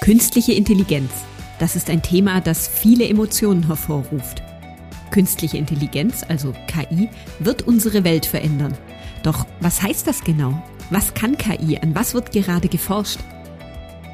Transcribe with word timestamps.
Künstliche 0.00 0.54
Intelligenz. 0.54 1.10
Das 1.58 1.76
ist 1.76 1.90
ein 1.90 2.00
Thema, 2.00 2.40
das 2.40 2.66
viele 2.66 3.06
Emotionen 3.06 3.66
hervorruft. 3.66 4.42
Künstliche 5.10 5.58
Intelligenz, 5.58 6.24
also 6.26 6.54
KI, 6.68 7.10
wird 7.38 7.68
unsere 7.68 8.02
Welt 8.02 8.24
verändern. 8.24 8.72
Doch 9.22 9.46
was 9.60 9.82
heißt 9.82 10.06
das 10.06 10.24
genau? 10.24 10.62
Was 10.88 11.12
kann 11.12 11.36
KI? 11.36 11.76
An 11.76 11.94
was 11.94 12.14
wird 12.14 12.32
gerade 12.32 12.68
geforscht? 12.68 13.20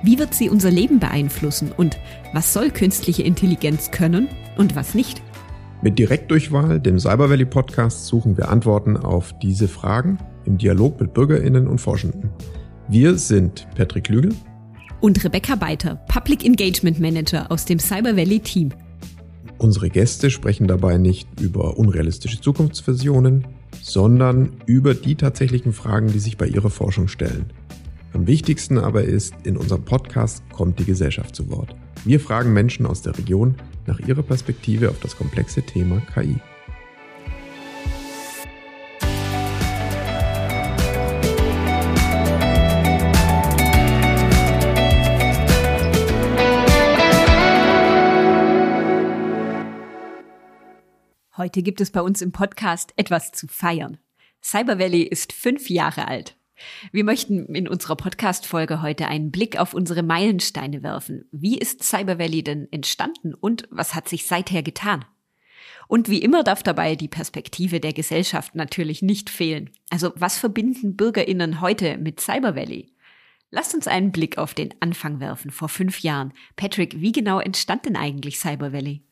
Wie 0.02 0.18
wird 0.18 0.34
sie 0.34 0.50
unser 0.50 0.72
Leben 0.72 0.98
beeinflussen? 0.98 1.70
Und 1.70 1.96
was 2.32 2.53
soll 2.53 2.71
künstliche 2.71 3.22
Intelligenz 3.22 3.93
können 3.93 4.26
und 4.58 4.75
was 4.75 4.96
nicht? 4.96 5.22
Mit 5.82 6.00
Direktdurchwahl, 6.00 6.80
dem 6.80 6.98
Cyber 6.98 7.30
Valley 7.30 7.44
Podcast, 7.44 8.07
suchen 8.07 8.36
wir 8.36 8.48
Antworten 8.48 8.96
auf 8.96 9.39
diese 9.39 9.68
Fragen 9.68 10.18
im 10.46 10.58
Dialog 10.58 11.00
mit 11.00 11.14
BürgerInnen 11.14 11.68
und 11.68 11.80
Forschenden. 11.80 12.30
Wir 12.89 13.16
sind 13.18 13.68
Patrick 13.76 14.08
Lügel 14.08 14.34
und 15.00 15.23
Rebecca 15.25 15.55
Beiter, 15.55 15.96
Public 16.09 16.45
Engagement 16.45 17.00
Manager 17.00 17.50
aus 17.50 17.64
dem 17.64 17.79
Cyber 17.79 18.17
Valley 18.17 18.41
Team. 18.41 18.71
Unsere 19.59 19.89
Gäste 19.89 20.31
sprechen 20.31 20.67
dabei 20.67 20.99
nicht 20.99 21.29
über 21.41 21.79
unrealistische 21.79 22.41
Zukunftsvisionen, 22.41 23.46
sondern 23.82 24.53
über 24.67 24.95
die 24.95 25.14
tatsächlichen 25.14 25.72
Fragen, 25.72 26.09
die 26.13 26.19
sich 26.19 26.36
bei 26.36 26.46
ihrer 26.46 26.71
Forschung 26.71 27.09
stellen. 27.09 27.53
Am 28.13 28.27
wichtigsten 28.27 28.79
aber 28.79 29.05
ist, 29.05 29.35
in 29.45 29.57
unserem 29.57 29.85
Podcast 29.85 30.43
kommt 30.53 30.79
die 30.79 30.85
Gesellschaft 30.85 31.36
zu 31.36 31.50
Wort. 31.50 31.75
Wir 32.05 32.20
fragen 32.20 32.53
Menschen 32.53 32.86
aus 32.86 33.03
der 33.03 33.17
Region 33.17 33.56
nach 33.86 34.00
ihrer 34.00 34.22
Perspektive 34.22 34.91
auf 34.91 35.00
das 35.00 35.17
komplexe 35.17 35.62
Thema 35.62 36.00
KI. 36.14 36.36
Heute 51.47 51.62
gibt 51.62 51.80
es 51.80 51.92
bei 51.92 52.00
uns 52.02 52.22
im 52.22 52.33
Podcast 52.33 52.92
etwas 52.97 53.30
zu 53.30 53.47
feiern. 53.47 53.98
Cyber 54.42 54.80
Valley 54.80 55.02
ist 55.02 55.33
fünf 55.33 55.70
Jahre 55.70 56.08
alt. 56.08 56.36
Wir 56.91 57.05
möchten 57.05 57.55
in 57.55 57.69
unserer 57.69 57.94
Podcast-Folge 57.94 58.83
heute 58.83 59.06
einen 59.06 59.30
Blick 59.30 59.56
auf 59.56 59.72
unsere 59.72 60.03
Meilensteine 60.03 60.83
werfen. 60.83 61.28
Wie 61.30 61.56
ist 61.56 61.84
Cyber 61.84 62.19
Valley 62.19 62.42
denn 62.42 62.66
entstanden 62.72 63.33
und 63.33 63.69
was 63.70 63.94
hat 63.94 64.08
sich 64.08 64.27
seither 64.27 64.64
getan? 64.64 65.05
Und 65.86 66.08
wie 66.08 66.20
immer 66.20 66.42
darf 66.42 66.64
dabei 66.64 66.97
die 66.97 67.06
Perspektive 67.06 67.78
der 67.78 67.92
Gesellschaft 67.92 68.56
natürlich 68.56 69.00
nicht 69.00 69.31
fehlen. 69.31 69.70
Also 69.88 70.10
was 70.16 70.38
verbinden 70.38 70.97
BürgerInnen 70.97 71.60
heute 71.60 71.97
mit 71.97 72.19
Cyber 72.19 72.56
Valley? 72.56 72.92
Lasst 73.53 73.72
uns 73.72 73.86
einen 73.86 74.10
Blick 74.10 74.36
auf 74.36 74.53
den 74.53 74.75
Anfang 74.81 75.20
werfen, 75.20 75.53
vor 75.53 75.69
fünf 75.69 76.00
Jahren. 76.00 76.33
Patrick, 76.56 77.00
wie 77.00 77.12
genau 77.12 77.38
entstand 77.38 77.86
denn 77.86 77.94
eigentlich 77.94 78.41
Cyber 78.41 78.72
Valley? 78.72 79.05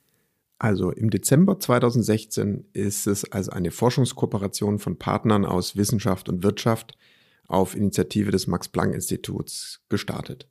Also 0.58 0.90
im 0.90 1.10
Dezember 1.10 1.58
2016 1.58 2.68
ist 2.72 3.06
es 3.06 3.30
als 3.30 3.48
eine 3.48 3.70
Forschungskooperation 3.70 4.78
von 4.78 4.98
Partnern 4.98 5.44
aus 5.44 5.76
Wissenschaft 5.76 6.28
und 6.28 6.42
Wirtschaft 6.42 6.96
auf 7.46 7.76
Initiative 7.76 8.30
des 8.30 8.46
Max-Planck-Instituts 8.46 9.82
gestartet. 9.88 10.48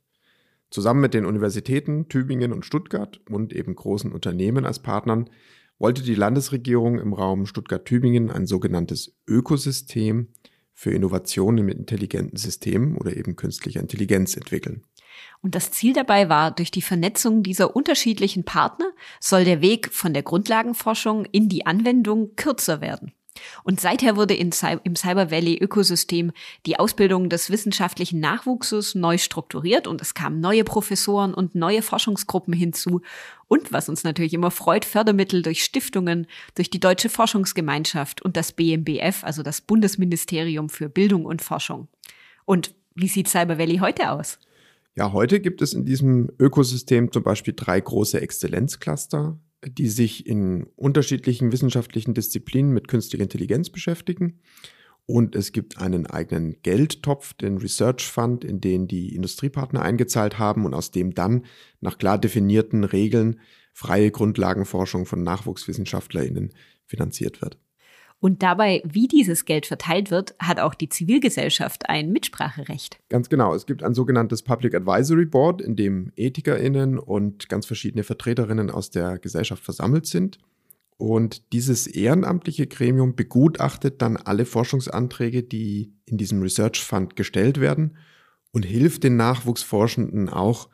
Zusammen 0.70 1.00
mit 1.00 1.14
den 1.14 1.24
Universitäten 1.24 2.08
Tübingen 2.08 2.52
und 2.52 2.66
Stuttgart 2.66 3.20
und 3.30 3.52
eben 3.52 3.74
großen 3.74 4.12
Unternehmen 4.12 4.64
als 4.64 4.80
Partnern 4.80 5.30
wollte 5.78 6.02
die 6.02 6.14
Landesregierung 6.14 6.98
im 6.98 7.12
Raum 7.12 7.46
Stuttgart-Tübingen 7.46 8.30
ein 8.30 8.46
sogenanntes 8.46 9.16
Ökosystem 9.26 10.28
für 10.72 10.90
Innovationen 10.90 11.64
mit 11.64 11.78
intelligenten 11.78 12.36
Systemen 12.36 12.96
oder 12.96 13.16
eben 13.16 13.36
künstlicher 13.36 13.80
Intelligenz 13.80 14.36
entwickeln. 14.36 14.82
Und 15.42 15.54
das 15.54 15.70
Ziel 15.70 15.92
dabei 15.92 16.28
war, 16.28 16.50
durch 16.50 16.70
die 16.70 16.82
Vernetzung 16.82 17.42
dieser 17.42 17.76
unterschiedlichen 17.76 18.44
Partner 18.44 18.86
soll 19.20 19.44
der 19.44 19.60
Weg 19.60 19.92
von 19.92 20.14
der 20.14 20.22
Grundlagenforschung 20.22 21.24
in 21.26 21.48
die 21.48 21.66
Anwendung 21.66 22.34
kürzer 22.36 22.80
werden. 22.80 23.12
Und 23.64 23.80
seither 23.80 24.16
wurde 24.16 24.34
im 24.34 24.52
Cyber 24.52 25.30
Valley 25.30 25.58
Ökosystem 25.60 26.32
die 26.66 26.78
Ausbildung 26.78 27.28
des 27.28 27.50
wissenschaftlichen 27.50 28.20
Nachwuchses 28.20 28.94
neu 28.94 29.18
strukturiert 29.18 29.86
und 29.86 30.00
es 30.00 30.14
kamen 30.14 30.40
neue 30.40 30.64
Professoren 30.64 31.34
und 31.34 31.54
neue 31.54 31.82
Forschungsgruppen 31.82 32.54
hinzu. 32.54 33.00
Und 33.48 33.72
was 33.72 33.88
uns 33.88 34.04
natürlich 34.04 34.34
immer 34.34 34.50
freut, 34.50 34.84
Fördermittel 34.84 35.42
durch 35.42 35.64
Stiftungen, 35.64 36.26
durch 36.54 36.70
die 36.70 36.80
Deutsche 36.80 37.08
Forschungsgemeinschaft 37.08 38.22
und 38.22 38.36
das 38.36 38.52
BMBF, 38.52 39.24
also 39.24 39.42
das 39.42 39.60
Bundesministerium 39.60 40.68
für 40.68 40.88
Bildung 40.88 41.24
und 41.26 41.42
Forschung. 41.42 41.88
Und 42.44 42.74
wie 42.94 43.08
sieht 43.08 43.28
Cyber 43.28 43.58
Valley 43.58 43.78
heute 43.78 44.10
aus? 44.12 44.38
Ja, 44.96 45.12
heute 45.12 45.40
gibt 45.40 45.60
es 45.60 45.72
in 45.72 45.84
diesem 45.84 46.30
Ökosystem 46.38 47.10
zum 47.10 47.24
Beispiel 47.24 47.54
drei 47.56 47.80
große 47.80 48.20
Exzellenzcluster, 48.20 49.40
die 49.66 49.88
sich 49.88 50.26
in 50.26 50.66
unterschiedlichen 50.76 51.50
wissenschaftlichen 51.50 52.14
Disziplinen 52.14 52.72
mit 52.72 52.86
künstlicher 52.86 53.24
Intelligenz 53.24 53.70
beschäftigen. 53.70 54.40
Und 55.06 55.34
es 55.34 55.52
gibt 55.52 55.78
einen 55.78 56.06
eigenen 56.06 56.62
Geldtopf, 56.62 57.34
den 57.34 57.58
Research 57.58 58.06
Fund, 58.08 58.44
in 58.44 58.60
den 58.60 58.86
die 58.86 59.14
Industriepartner 59.14 59.82
eingezahlt 59.82 60.38
haben 60.38 60.64
und 60.64 60.74
aus 60.74 60.92
dem 60.92 61.12
dann 61.12 61.44
nach 61.80 61.98
klar 61.98 62.16
definierten 62.16 62.84
Regeln 62.84 63.40
freie 63.72 64.10
Grundlagenforschung 64.12 65.04
von 65.06 65.22
NachwuchswissenschaftlerInnen 65.24 66.54
finanziert 66.86 67.42
wird. 67.42 67.58
Und 68.24 68.42
dabei, 68.42 68.80
wie 68.86 69.06
dieses 69.06 69.44
Geld 69.44 69.66
verteilt 69.66 70.10
wird, 70.10 70.34
hat 70.38 70.58
auch 70.58 70.72
die 70.72 70.88
Zivilgesellschaft 70.88 71.90
ein 71.90 72.10
Mitspracherecht. 72.10 72.98
Ganz 73.10 73.28
genau. 73.28 73.54
Es 73.54 73.66
gibt 73.66 73.82
ein 73.82 73.92
sogenanntes 73.92 74.42
Public 74.42 74.74
Advisory 74.74 75.26
Board, 75.26 75.60
in 75.60 75.76
dem 75.76 76.10
EthikerInnen 76.16 76.98
und 76.98 77.50
ganz 77.50 77.66
verschiedene 77.66 78.02
Vertreterinnen 78.02 78.70
aus 78.70 78.88
der 78.88 79.18
Gesellschaft 79.18 79.62
versammelt 79.62 80.06
sind. 80.06 80.38
Und 80.96 81.52
dieses 81.52 81.86
ehrenamtliche 81.86 82.66
Gremium 82.66 83.14
begutachtet 83.14 84.00
dann 84.00 84.16
alle 84.16 84.46
Forschungsanträge, 84.46 85.42
die 85.42 85.92
in 86.06 86.16
diesem 86.16 86.40
Research 86.40 86.82
Fund 86.82 87.16
gestellt 87.16 87.60
werden 87.60 87.98
und 88.52 88.64
hilft 88.64 89.04
den 89.04 89.16
Nachwuchsforschenden 89.16 90.30
auch 90.30 90.70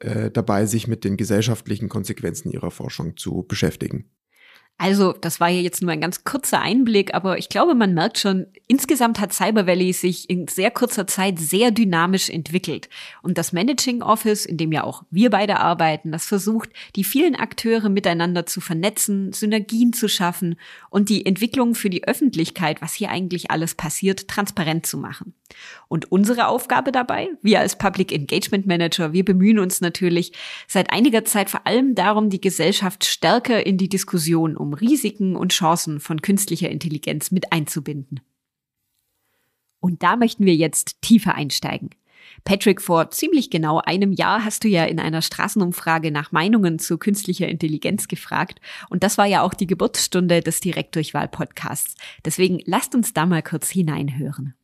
äh, 0.00 0.28
dabei, 0.28 0.66
sich 0.66 0.88
mit 0.88 1.04
den 1.04 1.16
gesellschaftlichen 1.16 1.88
Konsequenzen 1.88 2.50
ihrer 2.50 2.72
Forschung 2.72 3.16
zu 3.16 3.44
beschäftigen. 3.46 4.10
Also, 4.82 5.12
das 5.12 5.40
war 5.40 5.50
hier 5.50 5.60
jetzt 5.60 5.82
nur 5.82 5.90
ein 5.90 6.00
ganz 6.00 6.24
kurzer 6.24 6.62
Einblick, 6.62 7.12
aber 7.12 7.36
ich 7.36 7.50
glaube, 7.50 7.74
man 7.74 7.92
merkt 7.92 8.16
schon, 8.16 8.46
insgesamt 8.66 9.20
hat 9.20 9.34
Cyber 9.34 9.66
Valley 9.66 9.92
sich 9.92 10.30
in 10.30 10.48
sehr 10.48 10.70
kurzer 10.70 11.06
Zeit 11.06 11.38
sehr 11.38 11.70
dynamisch 11.70 12.30
entwickelt. 12.30 12.88
Und 13.20 13.36
das 13.36 13.52
Managing 13.52 14.00
Office, 14.00 14.46
in 14.46 14.56
dem 14.56 14.72
ja 14.72 14.84
auch 14.84 15.02
wir 15.10 15.28
beide 15.28 15.58
arbeiten, 15.58 16.12
das 16.12 16.24
versucht, 16.24 16.70
die 16.96 17.04
vielen 17.04 17.36
Akteure 17.36 17.90
miteinander 17.90 18.46
zu 18.46 18.62
vernetzen, 18.62 19.34
Synergien 19.34 19.92
zu 19.92 20.08
schaffen 20.08 20.56
und 20.88 21.10
die 21.10 21.26
Entwicklung 21.26 21.74
für 21.74 21.90
die 21.90 22.04
Öffentlichkeit, 22.04 22.80
was 22.80 22.94
hier 22.94 23.10
eigentlich 23.10 23.50
alles 23.50 23.74
passiert, 23.74 24.28
transparent 24.28 24.86
zu 24.86 24.96
machen. 24.96 25.34
Und 25.88 26.10
unsere 26.12 26.46
Aufgabe 26.46 26.92
dabei, 26.92 27.28
wir 27.42 27.60
als 27.60 27.76
Public 27.76 28.12
Engagement 28.12 28.66
Manager, 28.66 29.12
wir 29.12 29.24
bemühen 29.24 29.58
uns 29.58 29.80
natürlich 29.80 30.32
seit 30.66 30.92
einiger 30.92 31.24
Zeit 31.24 31.50
vor 31.50 31.66
allem 31.66 31.94
darum, 31.94 32.30
die 32.30 32.40
Gesellschaft 32.40 33.04
stärker 33.04 33.66
in 33.66 33.76
die 33.76 33.88
Diskussion 33.88 34.56
um 34.56 34.69
Risiken 34.74 35.36
und 35.36 35.52
Chancen 35.52 36.00
von 36.00 36.22
künstlicher 36.22 36.70
Intelligenz 36.70 37.30
mit 37.30 37.52
einzubinden. 37.52 38.20
Und 39.80 40.02
da 40.02 40.16
möchten 40.16 40.44
wir 40.44 40.54
jetzt 40.54 41.00
tiefer 41.02 41.34
einsteigen. 41.34 41.90
Patrick, 42.44 42.80
vor 42.80 43.10
ziemlich 43.10 43.50
genau 43.50 43.80
einem 43.80 44.12
Jahr 44.12 44.44
hast 44.44 44.64
du 44.64 44.68
ja 44.68 44.84
in 44.84 44.98
einer 44.98 45.22
Straßenumfrage 45.22 46.10
nach 46.10 46.32
Meinungen 46.32 46.78
zu 46.78 46.98
künstlicher 46.98 47.48
Intelligenz 47.48 48.08
gefragt. 48.08 48.60
Und 48.88 49.02
das 49.02 49.18
war 49.18 49.26
ja 49.26 49.42
auch 49.42 49.54
die 49.54 49.66
Geburtsstunde 49.66 50.40
des 50.40 50.60
Direktdurchwahl-Podcasts. 50.60 51.94
Deswegen 52.24 52.60
lasst 52.64 52.94
uns 52.94 53.12
da 53.12 53.26
mal 53.26 53.42
kurz 53.42 53.68
hineinhören. 53.70 54.54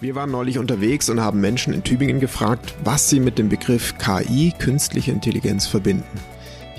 Wir 0.00 0.14
waren 0.14 0.30
neulich 0.30 0.58
unterwegs 0.58 1.08
und 1.08 1.20
haben 1.20 1.40
Menschen 1.40 1.72
in 1.72 1.84
Tübingen 1.84 2.20
gefragt, 2.20 2.74
was 2.84 3.08
sie 3.08 3.20
mit 3.20 3.38
dem 3.38 3.48
Begriff 3.48 3.96
KI, 3.98 4.52
künstliche 4.58 5.12
Intelligenz, 5.12 5.66
verbinden. 5.66 6.20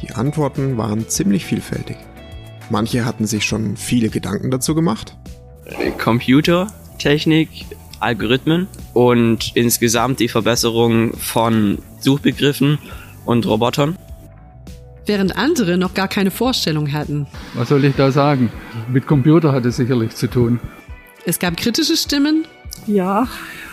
Die 0.02 0.12
Antworten 0.12 0.78
waren 0.78 1.08
ziemlich 1.08 1.46
vielfältig. 1.46 1.98
Manche 2.70 3.06
hatten 3.06 3.26
sich 3.26 3.46
schon 3.46 3.78
viele 3.78 4.10
Gedanken 4.10 4.52
dazu 4.52 4.76
gemacht. 4.76 5.16
Computertechnik, 5.98 7.50
Algorithmen 8.00 8.68
und 8.94 9.52
insgesamt 9.56 10.20
die 10.20 10.28
Verbesserung 10.28 11.14
von 11.18 11.80
Suchbegriffen 12.00 12.78
und 13.26 13.46
Robotern. 13.46 13.98
Während 15.06 15.38
andere 15.38 15.78
noch 15.78 15.94
gar 15.94 16.08
keine 16.08 16.32
Vorstellung 16.32 16.92
hatten. 16.92 17.28
Was 17.54 17.70
soll 17.70 17.86
ich 17.86 17.96
da 17.96 18.12
sagen? 18.12 18.52
Mit 18.92 19.06
Computer 19.06 19.52
hat 19.52 19.66
es 19.66 19.78
sicherlich 19.78 20.16
zu 20.16 20.28
tun. 20.28 20.60
Es 21.26 21.40
gab 21.40 21.58
kritische 21.58 21.96
Stimmen 21.96 22.46
ja, 22.88 23.28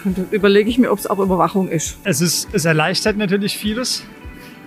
und 0.05 0.17
dann 0.17 0.27
überlege 0.31 0.71
ich 0.71 0.79
mir, 0.79 0.91
ob 0.91 0.99
es 0.99 1.07
auch 1.07 1.19
Überwachung 1.19 1.69
ist. 1.69 1.99
Es, 2.05 2.21
ist. 2.21 2.49
es 2.53 2.65
erleichtert 2.65 3.17
natürlich 3.17 3.59
vieles, 3.59 4.05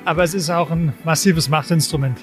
aber 0.04 0.24
es 0.24 0.34
ist 0.34 0.50
auch 0.50 0.70
ein 0.72 0.94
massives 1.04 1.50
Machtinstrument. 1.50 2.20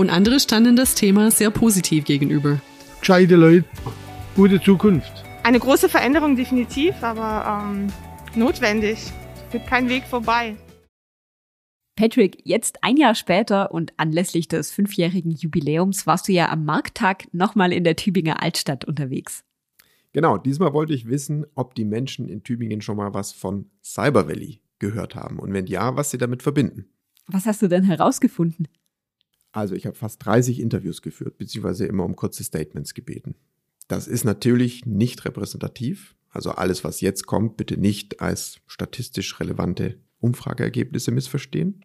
Und 0.00 0.08
andere 0.08 0.40
standen 0.40 0.76
das 0.76 0.94
Thema 0.94 1.30
sehr 1.30 1.50
positiv 1.50 2.06
gegenüber. 2.06 2.58
Gescheite 3.00 3.36
Leute, 3.36 3.66
gute 4.34 4.58
Zukunft. 4.58 5.12
Eine 5.42 5.60
große 5.60 5.90
Veränderung 5.90 6.36
definitiv, 6.36 7.02
aber 7.02 7.66
ähm, 7.68 7.88
notwendig. 8.34 8.94
Es 8.94 9.52
gibt 9.52 9.66
keinen 9.66 9.90
Weg 9.90 10.04
vorbei. 10.04 10.56
Patrick, 11.96 12.38
jetzt 12.44 12.82
ein 12.82 12.96
Jahr 12.96 13.14
später 13.14 13.74
und 13.74 13.92
anlässlich 13.98 14.48
des 14.48 14.70
fünfjährigen 14.70 15.32
Jubiläums 15.32 16.06
warst 16.06 16.28
du 16.28 16.32
ja 16.32 16.48
am 16.48 16.64
Markttag 16.64 17.26
nochmal 17.34 17.70
in 17.70 17.84
der 17.84 17.96
Tübinger 17.96 18.42
Altstadt 18.42 18.86
unterwegs. 18.86 19.44
Genau, 20.14 20.38
diesmal 20.38 20.72
wollte 20.72 20.94
ich 20.94 21.10
wissen, 21.10 21.44
ob 21.56 21.74
die 21.74 21.84
Menschen 21.84 22.26
in 22.26 22.42
Tübingen 22.42 22.80
schon 22.80 22.96
mal 22.96 23.12
was 23.12 23.32
von 23.32 23.66
Cyber 23.84 24.28
Valley 24.28 24.62
gehört 24.78 25.14
haben 25.14 25.38
und 25.38 25.52
wenn 25.52 25.66
ja, 25.66 25.94
was 25.94 26.10
sie 26.10 26.16
damit 26.16 26.42
verbinden. 26.42 26.86
Was 27.26 27.44
hast 27.44 27.60
du 27.60 27.68
denn 27.68 27.84
herausgefunden? 27.84 28.66
Also 29.52 29.74
ich 29.74 29.86
habe 29.86 29.96
fast 29.96 30.24
30 30.24 30.60
Interviews 30.60 31.02
geführt, 31.02 31.38
beziehungsweise 31.38 31.86
immer 31.86 32.04
um 32.04 32.16
kurze 32.16 32.44
Statements 32.44 32.94
gebeten. 32.94 33.34
Das 33.88 34.06
ist 34.06 34.24
natürlich 34.24 34.86
nicht 34.86 35.24
repräsentativ. 35.24 36.14
Also 36.30 36.52
alles, 36.52 36.84
was 36.84 37.00
jetzt 37.00 37.26
kommt, 37.26 37.56
bitte 37.56 37.76
nicht 37.76 38.20
als 38.20 38.60
statistisch 38.66 39.40
relevante 39.40 39.98
Umfrageergebnisse 40.20 41.10
missverstehen. 41.10 41.84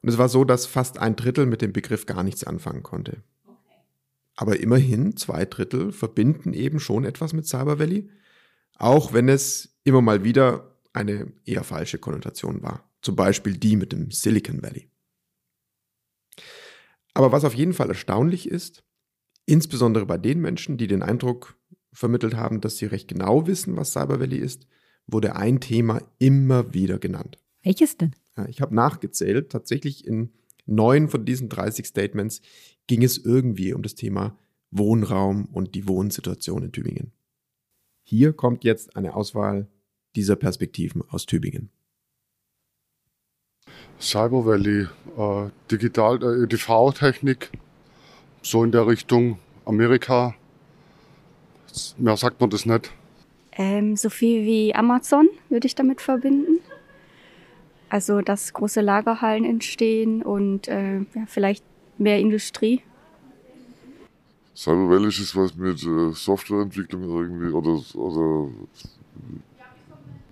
Und 0.00 0.08
es 0.08 0.18
war 0.18 0.28
so, 0.28 0.44
dass 0.44 0.66
fast 0.66 0.98
ein 0.98 1.16
Drittel 1.16 1.46
mit 1.46 1.60
dem 1.60 1.72
Begriff 1.72 2.06
gar 2.06 2.22
nichts 2.22 2.44
anfangen 2.44 2.82
konnte. 2.82 3.22
Aber 4.36 4.60
immerhin 4.60 5.16
zwei 5.16 5.44
Drittel 5.44 5.92
verbinden 5.92 6.52
eben 6.52 6.80
schon 6.80 7.04
etwas 7.04 7.32
mit 7.32 7.46
Cyber 7.46 7.78
Valley, 7.78 8.08
auch 8.78 9.12
wenn 9.12 9.28
es 9.28 9.76
immer 9.84 10.02
mal 10.02 10.24
wieder 10.24 10.76
eine 10.92 11.32
eher 11.44 11.64
falsche 11.64 11.98
Konnotation 11.98 12.62
war. 12.62 12.90
Zum 13.02 13.16
Beispiel 13.16 13.56
die 13.56 13.76
mit 13.76 13.92
dem 13.92 14.10
Silicon 14.10 14.62
Valley. 14.62 14.88
Aber 17.16 17.32
was 17.32 17.44
auf 17.44 17.54
jeden 17.54 17.72
Fall 17.72 17.88
erstaunlich 17.88 18.46
ist, 18.46 18.84
insbesondere 19.46 20.04
bei 20.04 20.18
den 20.18 20.38
Menschen, 20.38 20.76
die 20.76 20.86
den 20.86 21.02
Eindruck 21.02 21.58
vermittelt 21.90 22.36
haben, 22.36 22.60
dass 22.60 22.76
sie 22.76 22.84
recht 22.84 23.08
genau 23.08 23.46
wissen, 23.46 23.74
was 23.74 23.92
Cyber 23.92 24.20
Valley 24.20 24.36
ist, 24.36 24.66
wurde 25.06 25.34
ein 25.34 25.58
Thema 25.60 26.02
immer 26.18 26.74
wieder 26.74 26.98
genannt. 26.98 27.38
Welches 27.62 27.96
denn? 27.96 28.14
Ja, 28.36 28.46
ich 28.48 28.60
habe 28.60 28.74
nachgezählt. 28.74 29.50
Tatsächlich 29.50 30.06
in 30.06 30.34
neun 30.66 31.08
von 31.08 31.24
diesen 31.24 31.48
30 31.48 31.86
Statements 31.86 32.42
ging 32.86 33.02
es 33.02 33.16
irgendwie 33.16 33.72
um 33.72 33.82
das 33.82 33.94
Thema 33.94 34.38
Wohnraum 34.70 35.46
und 35.46 35.74
die 35.74 35.88
Wohnsituation 35.88 36.64
in 36.64 36.72
Tübingen. 36.72 37.12
Hier 38.02 38.34
kommt 38.34 38.62
jetzt 38.62 38.94
eine 38.94 39.14
Auswahl 39.14 39.70
dieser 40.16 40.36
Perspektiven 40.36 41.00
aus 41.08 41.24
Tübingen. 41.24 41.70
Cyber 44.06 44.44
Valley, 44.44 44.86
äh, 45.16 45.50
Digital, 45.70 46.22
äh, 46.22 46.44
EDV-Technik, 46.44 47.50
so 48.42 48.62
in 48.62 48.70
der 48.70 48.86
Richtung 48.86 49.38
Amerika. 49.64 50.34
Mehr 51.98 52.16
sagt 52.16 52.40
man 52.40 52.50
das 52.50 52.66
nicht. 52.66 52.92
Ähm, 53.52 53.96
so 53.96 54.10
viel 54.10 54.44
wie 54.44 54.74
Amazon 54.74 55.28
würde 55.48 55.66
ich 55.66 55.74
damit 55.74 56.00
verbinden. 56.00 56.60
Also, 57.88 58.20
dass 58.20 58.52
große 58.52 58.80
Lagerhallen 58.80 59.44
entstehen 59.44 60.22
und 60.22 60.68
äh, 60.68 60.98
ja, 60.98 61.26
vielleicht 61.26 61.64
mehr 61.98 62.18
Industrie. 62.18 62.82
Cyber 64.54 64.88
Valley 64.88 65.08
ist 65.08 65.36
was 65.36 65.54
mit 65.56 65.82
äh, 65.82 66.12
Softwareentwicklung 66.12 67.02
irgendwie 67.02 67.52
oder, 67.52 67.80
oder 67.94 68.50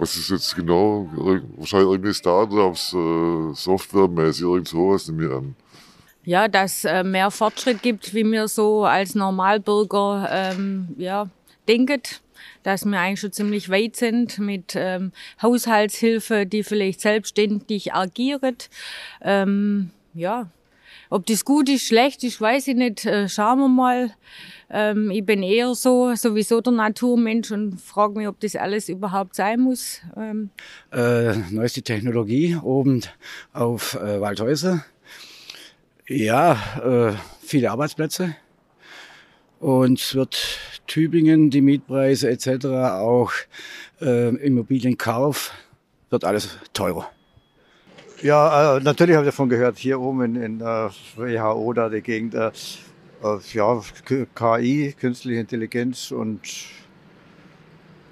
was 0.04 0.16
ist 0.16 0.28
jetzt 0.28 0.54
genau? 0.54 1.08
Wahrscheinlich 1.56 1.88
irgendwie 1.88 2.12
Startups, 2.12 2.92
äh, 2.92 3.54
Softwaremäßig, 3.54 4.42
irgend 4.42 4.68
sowas 4.68 5.08
nehmen 5.08 5.20
wir 5.20 5.36
an. 5.36 5.56
Ja, 6.24 6.46
dass 6.46 6.84
äh, 6.84 7.02
mehr 7.02 7.30
Fortschritt 7.30 7.80
gibt, 7.80 8.12
wie 8.12 8.24
mir 8.24 8.46
so 8.46 8.84
als 8.84 9.14
Normalbürger 9.14 10.28
ähm, 10.30 10.88
ja, 10.98 11.28
denken 11.66 12.02
dass 12.62 12.84
wir 12.86 12.98
eigentlich 12.98 13.20
schon 13.20 13.32
ziemlich 13.32 13.68
weit 13.68 13.96
sind 13.96 14.38
mit 14.38 14.72
ähm, 14.74 15.12
Haushaltshilfe, 15.42 16.46
die 16.46 16.62
vielleicht 16.62 17.02
selbstständig 17.02 17.92
agiert. 17.92 18.70
Ähm, 19.20 19.90
ja, 20.14 20.48
ob 21.10 21.26
das 21.26 21.44
gut 21.44 21.68
ist, 21.68 21.86
schlecht 21.86 22.24
ist, 22.24 22.40
weiß 22.40 22.68
ich 22.68 22.76
nicht. 22.76 23.04
Äh, 23.06 23.28
schauen 23.28 23.58
wir 23.58 23.68
mal. 23.68 24.14
Ähm, 24.70 25.10
ich 25.10 25.24
bin 25.24 25.42
eher 25.42 25.74
so 25.74 26.14
sowieso 26.14 26.60
der 26.60 26.72
Naturmensch 26.72 27.50
und 27.50 27.80
frage 27.80 28.18
mich, 28.18 28.26
ob 28.26 28.40
das 28.40 28.56
alles 28.56 28.88
überhaupt 28.88 29.36
sein 29.36 29.60
muss. 29.60 30.00
Ähm. 30.16 30.50
Äh, 30.92 31.36
neueste 31.50 31.82
Technologie 31.82 32.56
oben 32.56 33.02
auf 33.52 33.94
äh, 33.94 34.20
Waldhäuser. 34.20 34.84
Ja, 36.06 36.58
äh, 36.82 37.16
viele 37.42 37.70
Arbeitsplätze. 37.70 38.36
Und 39.60 39.98
es 39.98 40.14
wird 40.14 40.36
Tübingen, 40.86 41.48
die 41.48 41.62
Mietpreise 41.62 42.28
etc., 42.28 42.66
auch 42.66 43.32
äh, 44.02 44.34
Immobilienkauf, 44.36 45.52
wird 46.10 46.24
alles 46.24 46.58
teurer. 46.74 47.13
Ja, 48.22 48.76
äh, 48.76 48.80
natürlich 48.80 49.16
habe 49.16 49.26
ich 49.26 49.32
davon 49.32 49.48
gehört, 49.48 49.78
hier 49.78 50.00
oben 50.00 50.22
in, 50.22 50.36
in 50.36 50.60
äh, 50.60 50.88
WHO, 51.16 51.72
da 51.72 51.88
die 51.88 52.00
Gegend, 52.00 52.34
äh 52.34 52.50
ja, 53.52 53.80
KI, 54.34 54.94
künstliche 54.98 55.40
Intelligenz 55.40 56.10
und 56.10 56.40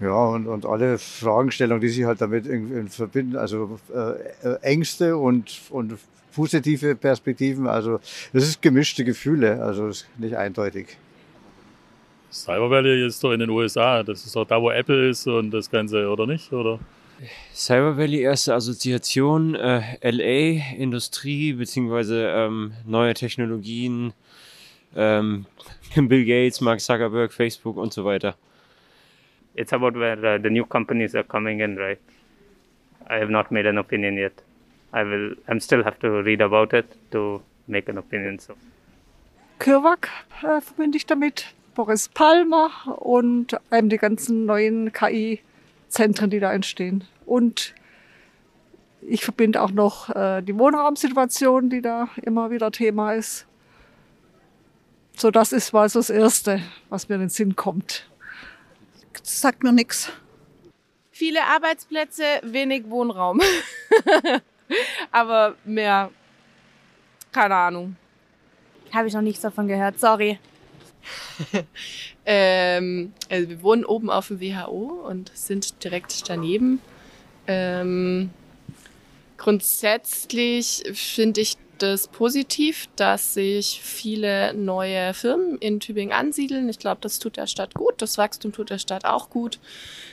ja, 0.00 0.14
und, 0.14 0.46
und 0.48 0.66
alle 0.66 0.98
Fragestellungen, 0.98 1.80
die 1.80 1.88
sich 1.88 2.04
halt 2.04 2.20
damit 2.20 2.46
in, 2.46 2.76
in 2.76 2.88
verbinden, 2.88 3.36
also 3.36 3.78
äh, 3.94 4.54
Ängste 4.62 5.16
und, 5.16 5.60
und 5.70 5.98
positive 6.34 6.96
Perspektiven, 6.96 7.68
also 7.68 8.00
das 8.32 8.44
ist 8.44 8.62
gemischte 8.62 9.04
Gefühle, 9.04 9.62
also 9.62 9.88
ist 9.88 10.08
nicht 10.18 10.34
eindeutig. 10.34 10.96
Cyber 12.32 12.70
Valley 12.70 13.06
ist 13.06 13.22
doch 13.22 13.32
in 13.32 13.40
den 13.40 13.50
USA. 13.50 14.02
Das 14.02 14.24
ist 14.24 14.34
doch 14.34 14.46
da, 14.46 14.60
wo 14.60 14.70
Apple 14.70 15.10
ist 15.10 15.26
und 15.26 15.50
das 15.50 15.70
Ganze, 15.70 16.08
oder 16.08 16.26
nicht? 16.26 16.50
Oder? 16.50 16.78
Cyber 17.54 17.96
Valley, 17.96 18.20
erste 18.20 18.54
Assoziation, 18.54 19.54
äh, 19.54 19.80
LA, 20.02 20.76
Industrie, 20.76 21.52
beziehungsweise 21.52 22.28
ähm, 22.34 22.72
neue 22.86 23.14
Technologien, 23.14 24.12
ähm, 24.96 25.46
Bill 25.94 26.24
Gates, 26.24 26.60
Mark 26.60 26.80
Zuckerberg, 26.80 27.32
Facebook 27.32 27.76
und 27.76 27.92
so 27.92 28.04
weiter. 28.04 28.36
It's 29.54 29.72
about 29.72 29.98
where 29.98 30.16
uh, 30.18 30.42
the 30.42 30.50
new 30.50 30.64
companies 30.64 31.14
are 31.14 31.24
coming 31.24 31.60
in, 31.60 31.76
right? 31.76 31.98
I 33.08 33.18
have 33.18 33.30
not 33.30 33.50
made 33.50 33.68
an 33.68 33.78
opinion 33.78 34.16
yet. 34.16 34.32
I 34.92 35.02
will, 35.04 35.36
I'm 35.48 35.60
still 35.60 35.84
have 35.84 35.98
to 36.00 36.22
read 36.22 36.40
about 36.40 36.72
it 36.72 36.86
to 37.10 37.42
make 37.66 37.90
an 37.90 37.98
opinion. 37.98 38.38
So. 38.38 38.54
CureVac 39.58 40.08
äh, 40.42 40.60
verbinde 40.60 40.96
ich 40.96 41.06
damit. 41.06 41.54
Boris 41.74 42.08
Palmer 42.08 42.70
und 42.98 43.56
eben 43.72 43.88
die 43.88 43.96
ganzen 43.96 44.44
neuen 44.44 44.92
KI-Zentren, 45.92 46.30
die 46.30 46.40
da 46.40 46.52
entstehen. 46.52 47.04
Und 47.26 47.74
ich 49.02 49.24
verbinde 49.24 49.60
auch 49.60 49.70
noch 49.70 50.10
äh, 50.10 50.42
die 50.42 50.58
Wohnraumsituation, 50.58 51.70
die 51.70 51.82
da 51.82 52.08
immer 52.22 52.50
wieder 52.50 52.70
Thema 52.70 53.12
ist. 53.12 53.46
So, 55.16 55.30
das 55.30 55.52
ist 55.52 55.72
mal 55.72 55.88
so 55.88 55.98
das 55.98 56.10
Erste, 56.10 56.62
was 56.88 57.08
mir 57.08 57.16
in 57.16 57.22
den 57.22 57.28
Sinn 57.30 57.56
kommt. 57.56 58.08
Das 59.12 59.40
sagt 59.40 59.62
mir 59.62 59.72
nichts. 59.72 60.10
Viele 61.10 61.44
Arbeitsplätze, 61.44 62.24
wenig 62.42 62.88
Wohnraum. 62.88 63.40
Aber 65.12 65.56
mehr, 65.64 66.10
keine 67.30 67.54
Ahnung. 67.54 67.96
Habe 68.92 69.08
ich 69.08 69.14
noch 69.14 69.20
nichts 69.20 69.42
davon 69.42 69.68
gehört, 69.68 70.00
sorry. 70.00 70.38
ähm, 72.26 73.12
also 73.30 73.48
wir 73.48 73.62
wohnen 73.62 73.84
oben 73.84 74.10
auf 74.10 74.28
dem 74.28 74.40
WHO 74.40 75.06
und 75.08 75.30
sind 75.34 75.82
direkt 75.84 76.28
daneben. 76.28 76.80
Ähm, 77.46 78.30
grundsätzlich 79.36 80.84
finde 80.92 81.40
ich 81.40 81.56
das 81.82 82.06
positiv, 82.06 82.88
dass 82.94 83.34
sich 83.34 83.80
viele 83.82 84.54
neue 84.54 85.14
Firmen 85.14 85.58
in 85.58 85.80
Tübingen 85.80 86.12
ansiedeln. 86.12 86.68
Ich 86.68 86.78
glaube, 86.78 87.00
das 87.00 87.18
tut 87.18 87.36
der 87.36 87.48
Stadt 87.48 87.74
gut, 87.74 87.94
das 87.98 88.18
Wachstum 88.18 88.52
tut 88.52 88.70
der 88.70 88.78
Stadt 88.78 89.04
auch 89.04 89.30
gut. 89.30 89.58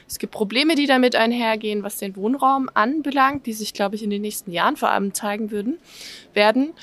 Es 0.07 0.17
gibt 0.17 0.33
Probleme, 0.33 0.73
die 0.73 0.87
damit 0.87 1.15
einhergehen, 1.15 1.83
was 1.83 1.97
den 1.97 2.15
Wohnraum 2.15 2.69
anbelangt, 2.73 3.45
die 3.45 3.53
sich, 3.53 3.73
glaube 3.73 3.95
ich, 3.95 4.03
in 4.03 4.09
den 4.09 4.23
nächsten 4.23 4.51
Jahren 4.51 4.77
vor 4.77 4.89
allem 4.89 5.13
zeigen 5.13 5.51
würden, 5.51 5.77
werden. 6.33 6.73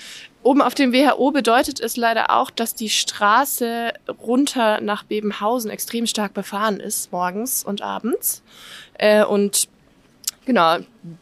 Oben 0.47 0.63
auf 0.63 0.77
dem 0.77 0.93
WHO 0.93 1.33
bedeutet 1.33 1.81
es 1.81 1.97
leider 1.97 2.31
auch, 2.31 2.53
dass 2.53 2.77
die 2.77 2.89
Straße 2.89 3.93
runter 4.25 4.81
nach 4.81 5.03
Bebenhausen 5.03 5.73
extrem 5.73 6.07
stark 6.07 6.35
befahren 6.35 6.79
ist, 6.79 7.11
morgens 7.11 7.65
und 7.65 7.83
abends. 7.83 8.45
Äh, 8.95 9.25
und 9.25 9.69
genau, 10.45 10.77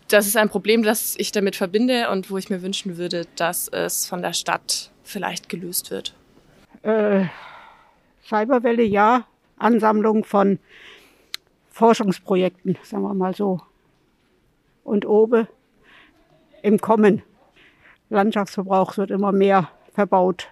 das 0.09 0.27
ist 0.27 0.37
ein 0.37 0.51
Problem, 0.51 0.83
das 0.83 1.15
ich 1.17 1.33
damit 1.33 1.57
verbinde 1.57 2.11
und 2.11 2.31
wo 2.31 2.37
ich 2.37 2.51
mir 2.51 2.61
wünschen 2.61 2.99
würde, 2.99 3.27
dass 3.37 3.67
es 3.69 4.07
von 4.07 4.21
der 4.21 4.35
Stadt 4.35 4.91
vielleicht 5.05 5.49
gelöst 5.49 5.91
wird. 5.91 6.13
Äh, 6.83 7.25
Cyberwelle 8.29 8.83
ja, 8.83 9.27
Ansammlung 9.57 10.25
von 10.25 10.59
Forschungsprojekten, 11.71 12.77
sagen 12.83 13.05
wir 13.05 13.15
mal 13.15 13.35
so. 13.35 13.63
Und 14.85 15.07
oben 15.07 15.49
im 16.61 16.79
Kommen 16.79 17.23
Landschaftsverbrauch 18.09 18.97
wird 18.97 19.11
immer 19.11 19.33
mehr 19.33 19.69
verbaut. 19.93 20.49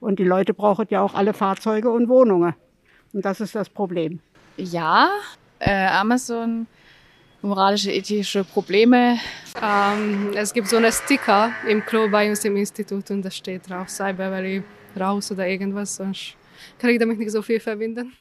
Und 0.00 0.18
die 0.18 0.24
Leute 0.24 0.54
brauchen 0.54 0.86
ja 0.90 1.02
auch 1.02 1.14
alle 1.14 1.32
Fahrzeuge 1.32 1.90
und 1.90 2.08
Wohnungen. 2.08 2.54
Und 3.12 3.24
das 3.24 3.40
ist 3.40 3.54
das 3.54 3.68
Problem. 3.68 4.20
Ja, 4.56 5.08
äh, 5.58 5.86
Amazon 5.86 6.66
moralische, 7.42 7.92
ethische 7.92 8.44
Probleme. 8.44 9.18
Ähm, 9.62 10.32
es 10.34 10.52
gibt 10.52 10.68
so 10.68 10.76
eine 10.76 10.92
Sticker 10.92 11.52
im 11.68 11.84
Klo 11.84 12.08
bei 12.08 12.28
uns 12.28 12.44
im 12.44 12.56
Institut 12.56 13.10
und 13.10 13.22
da 13.22 13.30
steht 13.30 13.68
drauf 13.68 13.88
Cyber 13.88 14.30
Valley 14.30 14.62
raus 14.98 15.30
oder 15.30 15.46
irgendwas, 15.46 15.96
sonst 15.96 16.36
kann 16.78 16.90
ich 16.90 16.98
damit 16.98 17.18
nicht 17.18 17.30
so 17.30 17.42
viel 17.42 17.60
verbinden. 17.60 18.12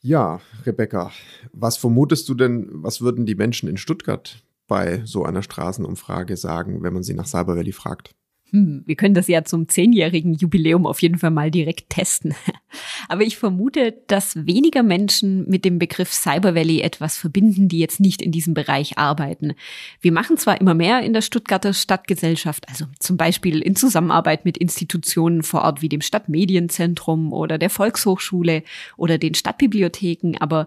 Ja, 0.00 0.40
Rebecca, 0.64 1.10
was 1.52 1.76
vermutest 1.76 2.28
du 2.28 2.34
denn, 2.34 2.68
was 2.70 3.00
würden 3.00 3.26
die 3.26 3.34
Menschen 3.34 3.68
in 3.68 3.76
Stuttgart 3.76 4.42
bei 4.68 5.02
so 5.04 5.24
einer 5.24 5.42
Straßenumfrage 5.42 6.36
sagen, 6.36 6.82
wenn 6.82 6.94
man 6.94 7.02
sie 7.02 7.14
nach 7.14 7.26
Cyber 7.26 7.56
Valley 7.56 7.72
fragt? 7.72 8.14
Hm, 8.50 8.82
wir 8.86 8.96
können 8.96 9.14
das 9.14 9.28
ja 9.28 9.44
zum 9.44 9.68
zehnjährigen 9.68 10.32
Jubiläum 10.32 10.86
auf 10.86 11.02
jeden 11.02 11.18
Fall 11.18 11.30
mal 11.30 11.50
direkt 11.50 11.90
testen. 11.90 12.34
Aber 13.08 13.22
ich 13.22 13.36
vermute, 13.36 13.94
dass 14.06 14.46
weniger 14.46 14.82
Menschen 14.82 15.46
mit 15.48 15.66
dem 15.66 15.78
Begriff 15.78 16.12
Cyber 16.12 16.54
Valley 16.54 16.80
etwas 16.80 17.18
verbinden, 17.18 17.68
die 17.68 17.78
jetzt 17.78 18.00
nicht 18.00 18.22
in 18.22 18.32
diesem 18.32 18.54
Bereich 18.54 18.96
arbeiten. 18.96 19.52
Wir 20.00 20.12
machen 20.12 20.38
zwar 20.38 20.60
immer 20.62 20.72
mehr 20.72 21.02
in 21.02 21.12
der 21.12 21.20
Stuttgarter 21.20 21.74
Stadtgesellschaft, 21.74 22.66
also 22.70 22.86
zum 22.98 23.18
Beispiel 23.18 23.60
in 23.60 23.76
Zusammenarbeit 23.76 24.46
mit 24.46 24.56
Institutionen 24.56 25.42
vor 25.42 25.62
Ort 25.62 25.82
wie 25.82 25.90
dem 25.90 26.00
Stadtmedienzentrum 26.00 27.34
oder 27.34 27.58
der 27.58 27.70
Volkshochschule 27.70 28.62
oder 28.96 29.18
den 29.18 29.34
Stadtbibliotheken, 29.34 30.36
aber 30.40 30.64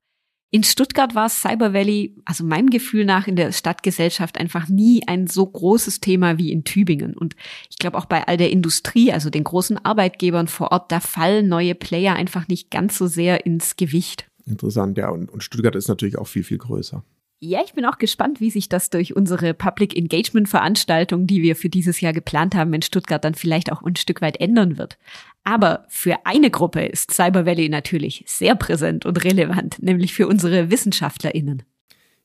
in 0.53 0.63
Stuttgart 0.63 1.15
war 1.15 1.29
Cyber 1.29 1.74
Valley, 1.74 2.13
also 2.25 2.43
meinem 2.43 2.70
Gefühl 2.70 3.05
nach, 3.05 3.25
in 3.25 3.38
der 3.38 3.53
Stadtgesellschaft 3.53 4.38
einfach 4.38 4.67
nie 4.67 5.01
ein 5.08 5.27
so 5.27 5.46
großes 5.46 6.01
Thema 6.01 6.38
wie 6.38 6.51
in 6.51 6.65
Tübingen. 6.65 7.15
Und 7.15 7.38
ich 7.70 7.77
glaube 7.77 7.98
auch 7.98 8.05
bei 8.05 8.27
all 8.27 8.36
der 8.36 8.51
Industrie, 8.51 9.13
also 9.13 9.29
den 9.29 9.46
großen 9.46 9.77
Arbeitgebern 9.84 10.50
vor 10.50 10.74
Ort, 10.74 10.91
da 10.91 11.00
fallen 11.00 11.48
neue 11.48 11.74
Player 11.74 12.15
einfach 12.15 12.50
nicht 12.50 12.70
ganz 12.70 12.98
so 12.98 13.08
sehr 13.08 13.46
ins 13.46 13.77
Gewicht. 13.77 14.29
Interessant, 14.46 14.98
ja. 14.98 15.10
Und, 15.10 15.29
und 15.29 15.41
Stuttgart 15.41 15.75
ist 15.77 15.88
natürlich 15.88 16.17
auch 16.17 16.27
viel, 16.27 16.43
viel 16.43 16.58
größer. 16.58 17.05
Ja, 17.44 17.62
ich 17.66 17.74
bin 17.74 17.86
auch 17.86 17.98
gespannt, 17.98 18.40
wie 18.40 18.52
sich 18.52 18.70
das 18.70 18.92
durch 18.92 19.16
unsere 19.16 19.56
Public 19.56 19.98
Engagement 19.98 20.48
Veranstaltung, 20.48 21.26
die 21.26 21.42
wir 21.42 21.56
für 21.56 21.70
dieses 21.70 22.00
Jahr 22.00 22.14
geplant 22.14 22.54
haben 22.54 22.72
in 22.72 22.84
Stuttgart, 22.84 23.26
dann 23.26 23.34
vielleicht 23.34 23.72
auch 23.72 23.82
ein 23.82 23.96
Stück 23.96 24.22
weit 24.22 24.40
ändern 24.40 24.78
wird. 24.78 25.00
Aber 25.44 25.86
für 25.90 26.28
eine 26.28 26.52
Gruppe 26.52 26.86
ist 26.86 27.10
Cyber 27.10 27.48
Valley 27.48 27.68
natürlich 27.68 28.24
sehr 28.28 28.54
präsent 28.54 29.08
und 29.08 29.24
relevant, 29.24 29.82
nämlich 29.82 30.14
für 30.14 30.28
unsere 30.28 30.70
WissenschaftlerInnen. 30.70 31.64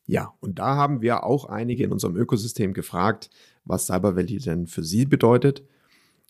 Ja, 0.05 0.35
und 0.41 0.59
da 0.59 0.77
haben 0.77 1.01
wir 1.01 1.25
auch 1.25 1.47
einige 1.47 1.85
in 1.85 1.93
unserem 1.93 2.15
Ökosystem 2.15 2.75
gefragt, 2.75 3.31
was 3.65 3.87
Cyber 3.87 4.17
Valley 4.17 4.39
denn 4.39 4.67
für 4.67 4.83
sie 4.83 5.07
bedeutet, 5.07 5.65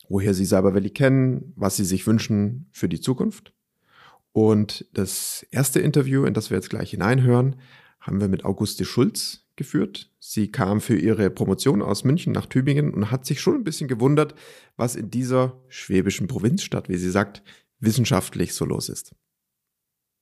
woher 0.08 0.32
sie 0.32 0.46
Cyber 0.46 0.74
Valley 0.74 0.90
kennen, 0.90 1.52
was 1.56 1.74
sie 1.74 1.84
sich 1.84 2.06
wünschen 2.06 2.68
für 2.70 2.88
die 2.88 3.00
Zukunft. 3.00 3.52
Und 4.30 4.86
das 4.92 5.44
erste 5.50 5.80
Interview, 5.80 6.24
in 6.24 6.34
das 6.34 6.50
wir 6.50 6.56
jetzt 6.56 6.70
gleich 6.70 6.90
hineinhören, 6.90 7.56
haben 8.06 8.20
wir 8.20 8.28
mit 8.28 8.44
Auguste 8.44 8.84
Schulz 8.84 9.46
geführt. 9.56 10.10
Sie 10.18 10.50
kam 10.52 10.80
für 10.80 10.96
ihre 10.96 11.30
Promotion 11.30 11.82
aus 11.82 12.04
München 12.04 12.32
nach 12.32 12.46
Tübingen 12.46 12.92
und 12.94 13.10
hat 13.10 13.26
sich 13.26 13.40
schon 13.40 13.56
ein 13.56 13.64
bisschen 13.64 13.88
gewundert, 13.88 14.34
was 14.76 14.96
in 14.96 15.10
dieser 15.10 15.60
schwäbischen 15.68 16.28
Provinzstadt, 16.28 16.88
wie 16.88 16.96
sie 16.96 17.10
sagt, 17.10 17.42
wissenschaftlich 17.80 18.54
so 18.54 18.64
los 18.64 18.88
ist. 18.88 19.14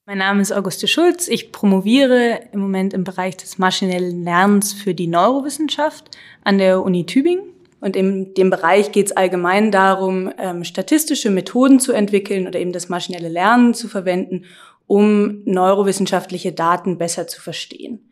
Mein 0.06 0.18
Name 0.18 0.42
ist 0.42 0.52
Auguste 0.52 0.86
Schulz. 0.86 1.28
Ich 1.28 1.50
promoviere 1.50 2.48
im 2.52 2.60
Moment 2.60 2.92
im 2.92 3.04
Bereich 3.04 3.36
des 3.36 3.58
maschinellen 3.58 4.22
Lernens 4.22 4.72
für 4.72 4.94
die 4.94 5.06
Neurowissenschaft 5.06 6.10
an 6.42 6.58
der 6.58 6.82
Uni 6.82 7.06
Tübingen. 7.06 7.54
Und 7.80 7.96
in 7.96 8.32
dem 8.34 8.48
Bereich 8.50 8.92
geht 8.92 9.06
es 9.06 9.12
allgemein 9.12 9.70
darum, 9.70 10.32
ähm, 10.38 10.64
statistische 10.64 11.30
Methoden 11.30 11.80
zu 11.80 11.92
entwickeln 11.92 12.46
oder 12.46 12.58
eben 12.58 12.72
das 12.72 12.88
maschinelle 12.88 13.28
Lernen 13.28 13.74
zu 13.74 13.88
verwenden, 13.88 14.44
um 14.86 15.42
neurowissenschaftliche 15.44 16.52
Daten 16.52 16.98
besser 16.98 17.26
zu 17.26 17.40
verstehen. 17.40 18.10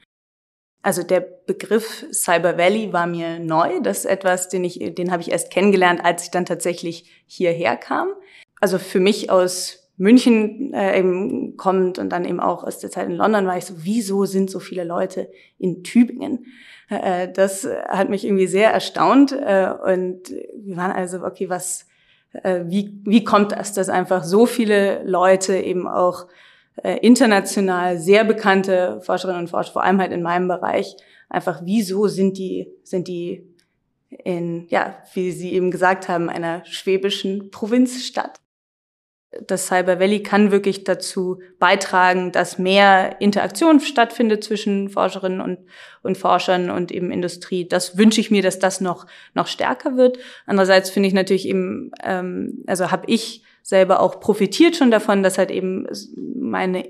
Also 0.83 1.05
der 1.05 1.21
Begriff 1.21 2.05
Cyber 2.13 2.59
Valley 2.59 2.93
war 2.93 3.07
mir 3.07 3.39
neu. 3.39 3.81
Das 3.81 3.99
ist 3.99 4.05
etwas, 4.07 4.49
den 4.49 4.65
ich, 4.65 4.95
den 4.95 5.13
habe 5.13 5.23
ich 5.23 5.31
erst 5.31 5.53
kennengelernt, 5.53 6.05
als 6.05 6.25
ich 6.25 6.31
dann 6.31 6.45
tatsächlich 6.45 7.25
hierher 7.27 7.77
kam. 7.77 8.09
Also 8.61 8.79
für 8.79 8.99
mich 8.99 9.31
aus 9.31 9.89
München 9.97 10.73
äh, 10.75 10.99
eben 10.99 11.57
kommt 11.57 11.99
und 11.99 12.11
dann 12.11 12.25
eben 12.25 12.41
auch 12.41 12.65
aus 12.65 12.81
der 12.81 12.91
Zeit 12.91 13.07
in 13.07 13.15
London 13.15 13.47
war 13.47 13.57
ich 13.57 13.67
so, 13.67 13.75
wieso 13.79 14.25
sind 14.25 14.51
so 14.51 14.59
viele 14.59 14.83
Leute 14.83 15.31
in 15.59 15.85
Tübingen? 15.85 16.47
Äh, 16.89 17.31
das 17.33 17.69
hat 17.89 18.09
mich 18.09 18.25
irgendwie 18.25 18.49
sehr 18.49 18.73
erstaunt 18.73 19.31
äh, 19.31 19.71
und 19.85 20.31
wir 20.31 20.77
waren 20.77 20.91
also, 20.91 21.23
okay, 21.23 21.49
was, 21.49 21.87
äh, 22.33 22.63
wie, 22.67 23.01
wie 23.05 23.23
kommt 23.23 23.53
das, 23.53 23.75
dass 23.75 23.89
einfach 23.89 24.25
so 24.25 24.47
viele 24.47 25.05
Leute 25.05 25.57
eben 25.57 25.87
auch 25.87 26.25
äh, 26.25 26.31
international 26.77 27.99
sehr 27.99 28.25
bekannte 28.25 29.01
Forscherinnen 29.03 29.43
und 29.43 29.49
Forscher, 29.49 29.73
vor 29.73 29.85
allem 29.85 30.01
halt 30.01 30.13
in 30.13 30.23
meinem 30.23 30.49
Bereich, 30.49 30.97
einfach 31.29 31.63
wieso 31.65 32.09
sind 32.09 32.39
die, 32.39 32.69
sind 32.83 33.09
die 33.09 33.47
in, 34.09 34.67
ja, 34.69 34.97
wie 35.15 35.33
Sie 35.33 35.53
eben 35.53 35.71
gesagt 35.71 36.09
haben, 36.09 36.29
einer 36.29 36.65
schwäbischen 36.65 37.51
Provinzstadt 37.51 38.43
das 39.47 39.67
Cyber 39.67 39.99
Valley 39.99 40.23
kann 40.23 40.51
wirklich 40.51 40.85
dazu 40.85 41.41
beitragen, 41.59 42.33
dass 42.33 42.59
mehr 42.59 43.21
Interaktion 43.21 43.81
stattfindet 43.81 44.45
zwischen 44.45 44.91
Forscherinnen 44.91 45.41
und, 45.41 45.59
und 46.03 46.19
Forschern 46.19 46.71
und 46.71 46.93
eben 46.93 47.11
Industrie. 47.11 47.67
Das 47.67 47.97
wünsche 47.97 48.21
ich 48.21 48.31
mir, 48.31 48.43
dass 48.43 48.59
das 48.59 48.81
noch, 48.81 49.07
noch 49.35 49.47
stärker 49.47 49.97
wird. 49.97 50.19
Andererseits 50.47 50.91
finde 50.91 51.09
ich 51.09 51.15
natürlich 51.15 51.49
eben, 51.49 51.93
ähm, 52.03 52.63
also 52.67 52.91
habe 52.91 53.05
ich 53.07 53.43
selber 53.63 54.01
auch 54.01 54.21
profitiert 54.21 54.77
schon 54.77 54.91
davon, 54.91 55.23
dass 55.23 55.39
halt 55.39 55.51
eben 55.51 55.87
meine 56.53 56.85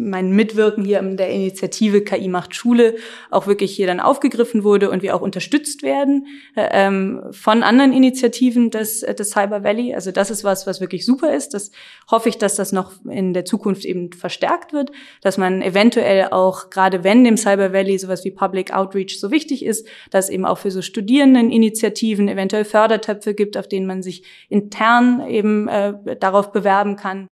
mein 0.00 0.32
Mitwirken 0.32 0.84
hier 0.84 0.98
in 0.98 1.16
der 1.16 1.30
Initiative 1.30 2.02
KI 2.02 2.28
macht 2.28 2.54
Schule 2.54 2.96
auch 3.30 3.46
wirklich 3.46 3.74
hier 3.74 3.86
dann 3.86 4.00
aufgegriffen 4.00 4.64
wurde 4.64 4.90
und 4.90 5.02
wir 5.02 5.14
auch 5.14 5.20
unterstützt 5.20 5.82
werden 5.82 6.26
äh, 6.56 6.68
ähm, 6.72 7.22
von 7.30 7.62
anderen 7.62 7.92
Initiativen 7.92 8.70
des, 8.70 9.02
äh, 9.02 9.14
des 9.14 9.30
Cyber 9.30 9.62
Valley. 9.62 9.94
Also 9.94 10.10
das 10.10 10.30
ist 10.30 10.42
was, 10.42 10.66
was 10.66 10.80
wirklich 10.80 11.04
super 11.04 11.34
ist. 11.34 11.54
Das 11.54 11.70
hoffe 12.10 12.28
ich, 12.28 12.38
dass 12.38 12.56
das 12.56 12.72
noch 12.72 12.92
in 13.04 13.34
der 13.34 13.44
Zukunft 13.44 13.84
eben 13.84 14.12
verstärkt 14.12 14.72
wird, 14.72 14.90
dass 15.20 15.38
man 15.38 15.62
eventuell 15.62 16.28
auch, 16.30 16.70
gerade 16.70 17.04
wenn 17.04 17.24
dem 17.24 17.36
Cyber 17.36 17.72
Valley 17.72 17.98
sowas 17.98 18.24
wie 18.24 18.30
Public 18.30 18.72
Outreach 18.72 19.20
so 19.20 19.30
wichtig 19.30 19.64
ist, 19.64 19.86
dass 20.10 20.30
eben 20.30 20.46
auch 20.46 20.58
für 20.58 20.70
so 20.70 20.82
Studierendeninitiativen 20.82 22.28
eventuell 22.28 22.64
Fördertöpfe 22.64 23.34
gibt, 23.34 23.56
auf 23.56 23.68
denen 23.68 23.86
man 23.86 24.02
sich 24.02 24.24
intern 24.48 25.26
eben 25.28 25.68
äh, 25.68 26.16
darauf 26.18 26.52
bewerben 26.52 26.96
kann. 26.96 27.28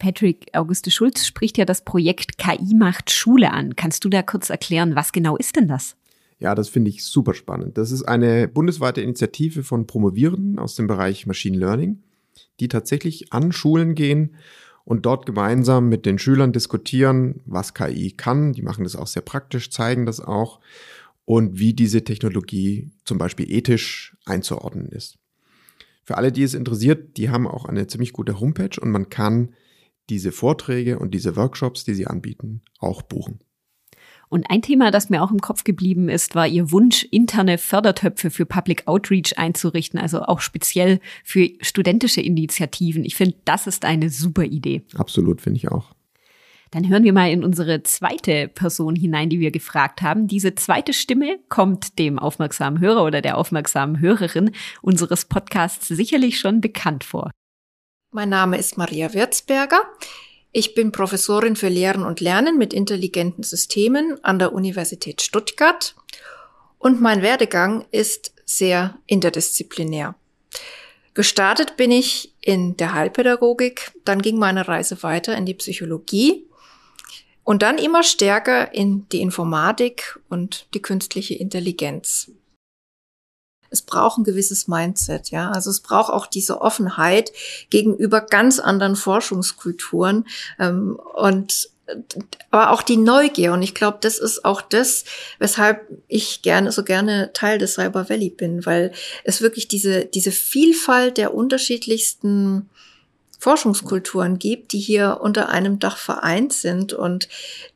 Patrick 0.00 0.46
Auguste 0.54 0.90
Schulz 0.90 1.24
spricht 1.26 1.58
ja 1.58 1.64
das 1.64 1.84
Projekt 1.84 2.38
KI 2.38 2.74
macht 2.74 3.12
Schule 3.12 3.52
an. 3.52 3.76
Kannst 3.76 4.04
du 4.04 4.08
da 4.08 4.22
kurz 4.22 4.50
erklären, 4.50 4.96
was 4.96 5.12
genau 5.12 5.36
ist 5.36 5.54
denn 5.54 5.68
das? 5.68 5.94
Ja, 6.40 6.56
das 6.56 6.70
finde 6.70 6.90
ich 6.90 7.04
super 7.04 7.34
spannend. 7.34 7.78
Das 7.78 7.92
ist 7.92 8.02
eine 8.02 8.48
bundesweite 8.48 9.02
Initiative 9.02 9.62
von 9.62 9.86
Promovierenden 9.86 10.58
aus 10.58 10.74
dem 10.74 10.86
Bereich 10.86 11.26
Machine 11.26 11.58
Learning, 11.58 12.02
die 12.58 12.68
tatsächlich 12.68 13.32
an 13.32 13.52
Schulen 13.52 13.94
gehen 13.94 14.34
und 14.84 15.04
dort 15.04 15.26
gemeinsam 15.26 15.88
mit 15.90 16.06
den 16.06 16.18
Schülern 16.18 16.52
diskutieren, 16.52 17.42
was 17.44 17.74
KI 17.74 18.12
kann. 18.12 18.54
Die 18.54 18.62
machen 18.62 18.84
das 18.84 18.96
auch 18.96 19.06
sehr 19.06 19.22
praktisch, 19.22 19.70
zeigen 19.70 20.06
das 20.06 20.20
auch 20.20 20.60
und 21.26 21.58
wie 21.58 21.74
diese 21.74 22.02
Technologie 22.02 22.90
zum 23.04 23.18
Beispiel 23.18 23.52
ethisch 23.52 24.16
einzuordnen 24.24 24.88
ist. 24.88 25.18
Für 26.02 26.16
alle, 26.16 26.32
die 26.32 26.42
es 26.42 26.54
interessiert, 26.54 27.18
die 27.18 27.28
haben 27.28 27.46
auch 27.46 27.66
eine 27.66 27.86
ziemlich 27.86 28.14
gute 28.14 28.40
Homepage 28.40 28.80
und 28.80 28.90
man 28.90 29.10
kann 29.10 29.50
diese 30.10 30.32
Vorträge 30.32 30.98
und 30.98 31.14
diese 31.14 31.36
Workshops, 31.36 31.84
die 31.84 31.94
sie 31.94 32.06
anbieten, 32.06 32.62
auch 32.78 33.02
buchen. 33.02 33.40
Und 34.28 34.48
ein 34.48 34.62
Thema, 34.62 34.92
das 34.92 35.10
mir 35.10 35.22
auch 35.22 35.32
im 35.32 35.40
Kopf 35.40 35.64
geblieben 35.64 36.08
ist, 36.08 36.36
war 36.36 36.46
ihr 36.46 36.70
Wunsch, 36.70 37.04
interne 37.10 37.58
Fördertöpfe 37.58 38.30
für 38.30 38.46
Public 38.46 38.86
Outreach 38.86 39.38
einzurichten, 39.38 39.98
also 39.98 40.22
auch 40.22 40.40
speziell 40.40 41.00
für 41.24 41.48
studentische 41.60 42.20
Initiativen. 42.20 43.04
Ich 43.04 43.16
finde, 43.16 43.36
das 43.44 43.66
ist 43.66 43.84
eine 43.84 44.08
super 44.08 44.44
Idee. 44.44 44.82
Absolut, 44.94 45.40
finde 45.40 45.56
ich 45.56 45.68
auch. 45.68 45.94
Dann 46.70 46.88
hören 46.88 47.02
wir 47.02 47.12
mal 47.12 47.32
in 47.32 47.42
unsere 47.42 47.82
zweite 47.82 48.46
Person 48.46 48.94
hinein, 48.94 49.28
die 49.28 49.40
wir 49.40 49.50
gefragt 49.50 50.02
haben. 50.02 50.28
Diese 50.28 50.54
zweite 50.54 50.92
Stimme 50.92 51.40
kommt 51.48 51.98
dem 51.98 52.20
aufmerksamen 52.20 52.78
Hörer 52.78 53.02
oder 53.04 53.22
der 53.22 53.36
aufmerksamen 53.36 53.98
Hörerin 53.98 54.52
unseres 54.80 55.24
Podcasts 55.24 55.88
sicherlich 55.88 56.38
schon 56.38 56.60
bekannt 56.60 57.02
vor. 57.02 57.32
Mein 58.12 58.30
Name 58.30 58.58
ist 58.58 58.76
Maria 58.76 59.14
Wirtsberger. 59.14 59.82
Ich 60.50 60.74
bin 60.74 60.90
Professorin 60.90 61.54
für 61.54 61.68
Lehren 61.68 62.02
und 62.02 62.18
Lernen 62.18 62.58
mit 62.58 62.74
intelligenten 62.74 63.44
Systemen 63.44 64.18
an 64.24 64.40
der 64.40 64.52
Universität 64.52 65.22
Stuttgart 65.22 65.94
und 66.80 67.00
mein 67.00 67.22
Werdegang 67.22 67.86
ist 67.92 68.34
sehr 68.44 68.98
interdisziplinär. 69.06 70.16
Gestartet 71.14 71.76
bin 71.76 71.92
ich 71.92 72.34
in 72.40 72.76
der 72.76 72.94
Heilpädagogik, 72.94 73.92
dann 74.04 74.20
ging 74.20 74.38
meine 74.38 74.66
Reise 74.66 75.00
weiter 75.04 75.36
in 75.36 75.46
die 75.46 75.54
Psychologie 75.54 76.48
und 77.44 77.62
dann 77.62 77.78
immer 77.78 78.02
stärker 78.02 78.74
in 78.74 79.08
die 79.10 79.20
Informatik 79.20 80.18
und 80.28 80.66
die 80.74 80.82
künstliche 80.82 81.34
Intelligenz 81.34 82.32
es 83.70 83.82
braucht 83.82 84.18
ein 84.18 84.24
gewisses 84.24 84.68
Mindset, 84.68 85.30
ja. 85.30 85.50
Also 85.50 85.70
es 85.70 85.80
braucht 85.80 86.12
auch 86.12 86.26
diese 86.26 86.60
Offenheit 86.60 87.32
gegenüber 87.70 88.20
ganz 88.20 88.58
anderen 88.58 88.96
Forschungskulturen. 88.96 90.26
Ähm, 90.58 90.98
und 91.14 91.70
aber 92.50 92.70
auch 92.70 92.82
die 92.82 92.96
Neugier. 92.96 93.52
Und 93.52 93.62
ich 93.62 93.74
glaube, 93.74 93.98
das 94.00 94.18
ist 94.18 94.44
auch 94.44 94.62
das, 94.62 95.04
weshalb 95.38 95.86
ich 96.08 96.42
gerne, 96.42 96.72
so 96.72 96.84
gerne 96.84 97.32
Teil 97.32 97.58
des 97.58 97.74
Cyber 97.74 98.08
Valley 98.08 98.30
bin, 98.30 98.64
weil 98.66 98.92
es 99.24 99.40
wirklich 99.40 99.68
diese, 99.68 100.04
diese 100.04 100.32
Vielfalt 100.32 101.16
der 101.16 101.34
unterschiedlichsten 101.34 102.68
Forschungskulturen 103.38 104.38
gibt, 104.38 104.72
die 104.72 104.78
hier 104.78 105.18
unter 105.22 105.48
einem 105.48 105.78
Dach 105.78 105.96
vereint 105.96 106.52
sind 106.52 106.92
und 106.92 107.28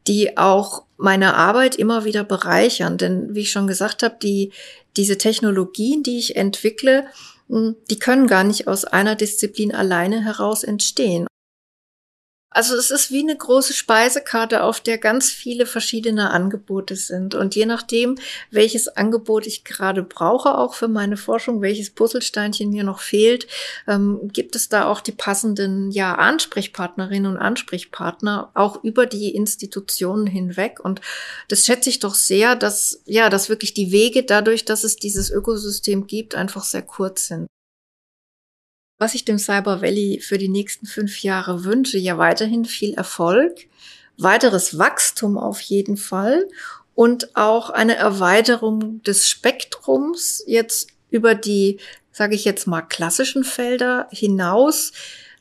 die 0.06 0.36
auch 0.36 0.84
meine 0.98 1.34
Arbeit 1.34 1.76
immer 1.76 2.04
wieder 2.04 2.22
bereichern. 2.22 2.98
Denn 2.98 3.34
wie 3.34 3.40
ich 3.40 3.50
schon 3.50 3.66
gesagt 3.66 4.02
habe, 4.02 4.16
die, 4.22 4.52
diese 4.96 5.18
Technologien, 5.18 6.02
die 6.02 6.18
ich 6.18 6.36
entwickle, 6.36 7.06
hm, 7.48 7.76
die 7.90 7.98
können 7.98 8.26
gar 8.26 8.44
nicht 8.44 8.68
aus 8.68 8.84
einer 8.84 9.16
Disziplin 9.16 9.74
alleine 9.74 10.24
heraus 10.24 10.64
entstehen. 10.64 11.26
Also 12.54 12.76
es 12.76 12.92
ist 12.92 13.10
wie 13.10 13.20
eine 13.20 13.36
große 13.36 13.72
Speisekarte, 13.72 14.62
auf 14.62 14.80
der 14.80 14.96
ganz 14.98 15.30
viele 15.30 15.66
verschiedene 15.66 16.30
Angebote 16.30 16.94
sind. 16.94 17.34
Und 17.34 17.56
je 17.56 17.66
nachdem, 17.66 18.14
welches 18.52 18.86
Angebot 18.86 19.48
ich 19.48 19.64
gerade 19.64 20.04
brauche, 20.04 20.56
auch 20.56 20.74
für 20.74 20.86
meine 20.86 21.16
Forschung, 21.16 21.62
welches 21.62 21.90
Puzzlesteinchen 21.90 22.70
mir 22.70 22.84
noch 22.84 23.00
fehlt, 23.00 23.48
ähm, 23.88 24.30
gibt 24.32 24.54
es 24.54 24.68
da 24.68 24.86
auch 24.86 25.00
die 25.00 25.10
passenden 25.10 25.90
ja, 25.90 26.14
Ansprechpartnerinnen 26.14 27.32
und 27.32 27.38
Ansprechpartner, 27.38 28.52
auch 28.54 28.84
über 28.84 29.06
die 29.06 29.34
Institutionen 29.34 30.28
hinweg. 30.28 30.78
Und 30.78 31.00
das 31.48 31.64
schätze 31.64 31.90
ich 31.90 31.98
doch 31.98 32.14
sehr, 32.14 32.54
dass, 32.54 33.02
ja, 33.04 33.30
dass 33.30 33.48
wirklich 33.48 33.74
die 33.74 33.90
Wege 33.90 34.22
dadurch, 34.22 34.64
dass 34.64 34.84
es 34.84 34.94
dieses 34.94 35.28
Ökosystem 35.28 36.06
gibt, 36.06 36.36
einfach 36.36 36.62
sehr 36.62 36.82
kurz 36.82 37.26
sind 37.26 37.48
was 38.98 39.14
ich 39.14 39.24
dem 39.24 39.38
Cyber 39.38 39.82
Valley 39.82 40.20
für 40.20 40.38
die 40.38 40.48
nächsten 40.48 40.86
fünf 40.86 41.22
Jahre 41.22 41.64
wünsche, 41.64 41.98
ja 41.98 42.18
weiterhin 42.18 42.64
viel 42.64 42.94
Erfolg, 42.94 43.66
weiteres 44.16 44.78
Wachstum 44.78 45.36
auf 45.36 45.60
jeden 45.60 45.96
Fall 45.96 46.48
und 46.94 47.36
auch 47.36 47.70
eine 47.70 47.96
Erweiterung 47.96 49.02
des 49.02 49.28
Spektrums 49.28 50.44
jetzt 50.46 50.88
über 51.10 51.34
die, 51.34 51.78
sage 52.12 52.34
ich 52.34 52.44
jetzt 52.44 52.66
mal, 52.66 52.82
klassischen 52.82 53.44
Felder 53.44 54.08
hinaus, 54.10 54.92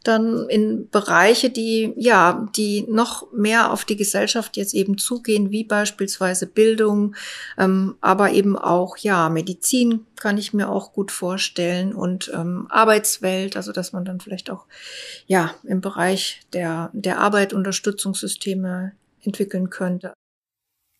dann 0.03 0.47
in 0.49 0.89
Bereiche, 0.89 1.49
die, 1.49 1.93
ja, 1.95 2.47
die 2.55 2.85
noch 2.89 3.31
mehr 3.31 3.71
auf 3.71 3.85
die 3.85 3.95
Gesellschaft 3.95 4.57
jetzt 4.57 4.73
eben 4.73 4.97
zugehen, 4.97 5.51
wie 5.51 5.63
beispielsweise 5.63 6.45
Bildung, 6.45 7.15
ähm, 7.57 7.95
aber 8.01 8.31
eben 8.31 8.57
auch, 8.57 8.97
ja, 8.97 9.29
Medizin 9.29 10.05
kann 10.15 10.37
ich 10.37 10.53
mir 10.53 10.69
auch 10.69 10.93
gut 10.93 11.11
vorstellen 11.11 11.93
und 11.93 12.31
ähm, 12.33 12.67
Arbeitswelt, 12.69 13.55
also 13.55 13.71
dass 13.71 13.93
man 13.93 14.05
dann 14.05 14.19
vielleicht 14.19 14.49
auch, 14.49 14.65
ja, 15.25 15.55
im 15.63 15.81
Bereich 15.81 16.41
der, 16.53 16.89
der 16.93 17.19
Arbeit 17.19 17.53
Unterstützungssysteme 17.53 18.91
entwickeln 19.21 19.69
könnte. 19.69 20.13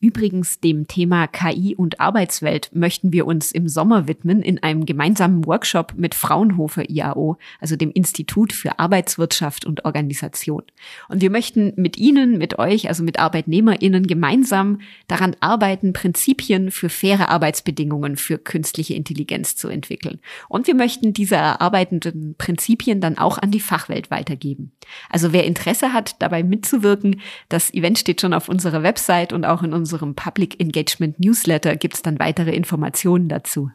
Übrigens 0.03 0.59
dem 0.59 0.85
Thema 0.85 1.27
KI 1.27 1.75
und 1.77 2.01
Arbeitswelt 2.01 2.71
möchten 2.73 3.13
wir 3.13 3.25
uns 3.25 3.53
im 3.53 3.69
Sommer 3.69 4.05
widmen 4.05 4.41
in 4.41 4.61
einem 4.61 4.85
gemeinsamen 4.85 5.45
Workshop 5.45 5.93
mit 5.95 6.13
Fraunhofer 6.13 6.89
IAO, 6.89 7.37
also 7.61 7.77
dem 7.77 7.89
Institut 7.89 8.51
für 8.51 8.79
Arbeitswirtschaft 8.79 9.63
und 9.63 9.85
Organisation. 9.85 10.63
Und 11.07 11.21
wir 11.21 11.29
möchten 11.29 11.71
mit 11.77 11.95
Ihnen, 11.95 12.37
mit 12.37 12.59
euch, 12.59 12.89
also 12.89 13.01
mit 13.01 13.17
ArbeitnehmerInnen 13.17 14.05
gemeinsam 14.05 14.81
daran 15.07 15.37
arbeiten, 15.39 15.93
Prinzipien 15.93 16.71
für 16.71 16.89
faire 16.89 17.29
Arbeitsbedingungen 17.29 18.17
für 18.17 18.37
künstliche 18.37 18.95
Intelligenz 18.95 19.55
zu 19.55 19.69
entwickeln. 19.69 20.19
Und 20.49 20.67
wir 20.67 20.75
möchten 20.75 21.13
diese 21.13 21.35
erarbeitenden 21.35 22.35
Prinzipien 22.37 22.99
dann 22.99 23.17
auch 23.17 23.37
an 23.37 23.51
die 23.51 23.61
Fachwelt 23.61 24.11
weitergeben. 24.11 24.73
Also 25.09 25.31
wer 25.31 25.45
Interesse 25.45 25.93
hat, 25.93 26.21
dabei 26.21 26.43
mitzuwirken, 26.43 27.21
das 27.47 27.73
Event 27.73 27.99
steht 27.99 28.19
schon 28.19 28.33
auf 28.33 28.49
unserer 28.49 28.83
Website 28.83 29.31
und 29.31 29.45
auch 29.45 29.63
in 29.63 29.71
unserem 29.71 29.92
unserem 29.93 30.15
Public 30.15 30.59
Engagement 30.59 31.19
Newsletter 31.19 31.75
gibt 31.75 31.93
es 31.93 32.01
dann 32.01 32.19
weitere 32.19 32.51
Informationen 32.55 33.29
dazu. 33.29 33.69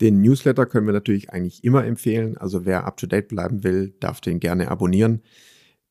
Den 0.00 0.22
Newsletter 0.22 0.64
können 0.64 0.86
wir 0.86 0.94
natürlich 0.94 1.30
eigentlich 1.30 1.62
immer 1.64 1.84
empfehlen. 1.84 2.38
Also 2.38 2.64
wer 2.64 2.86
up-to-date 2.86 3.28
bleiben 3.28 3.64
will, 3.64 3.94
darf 4.00 4.20
den 4.20 4.40
gerne 4.40 4.70
abonnieren. 4.70 5.22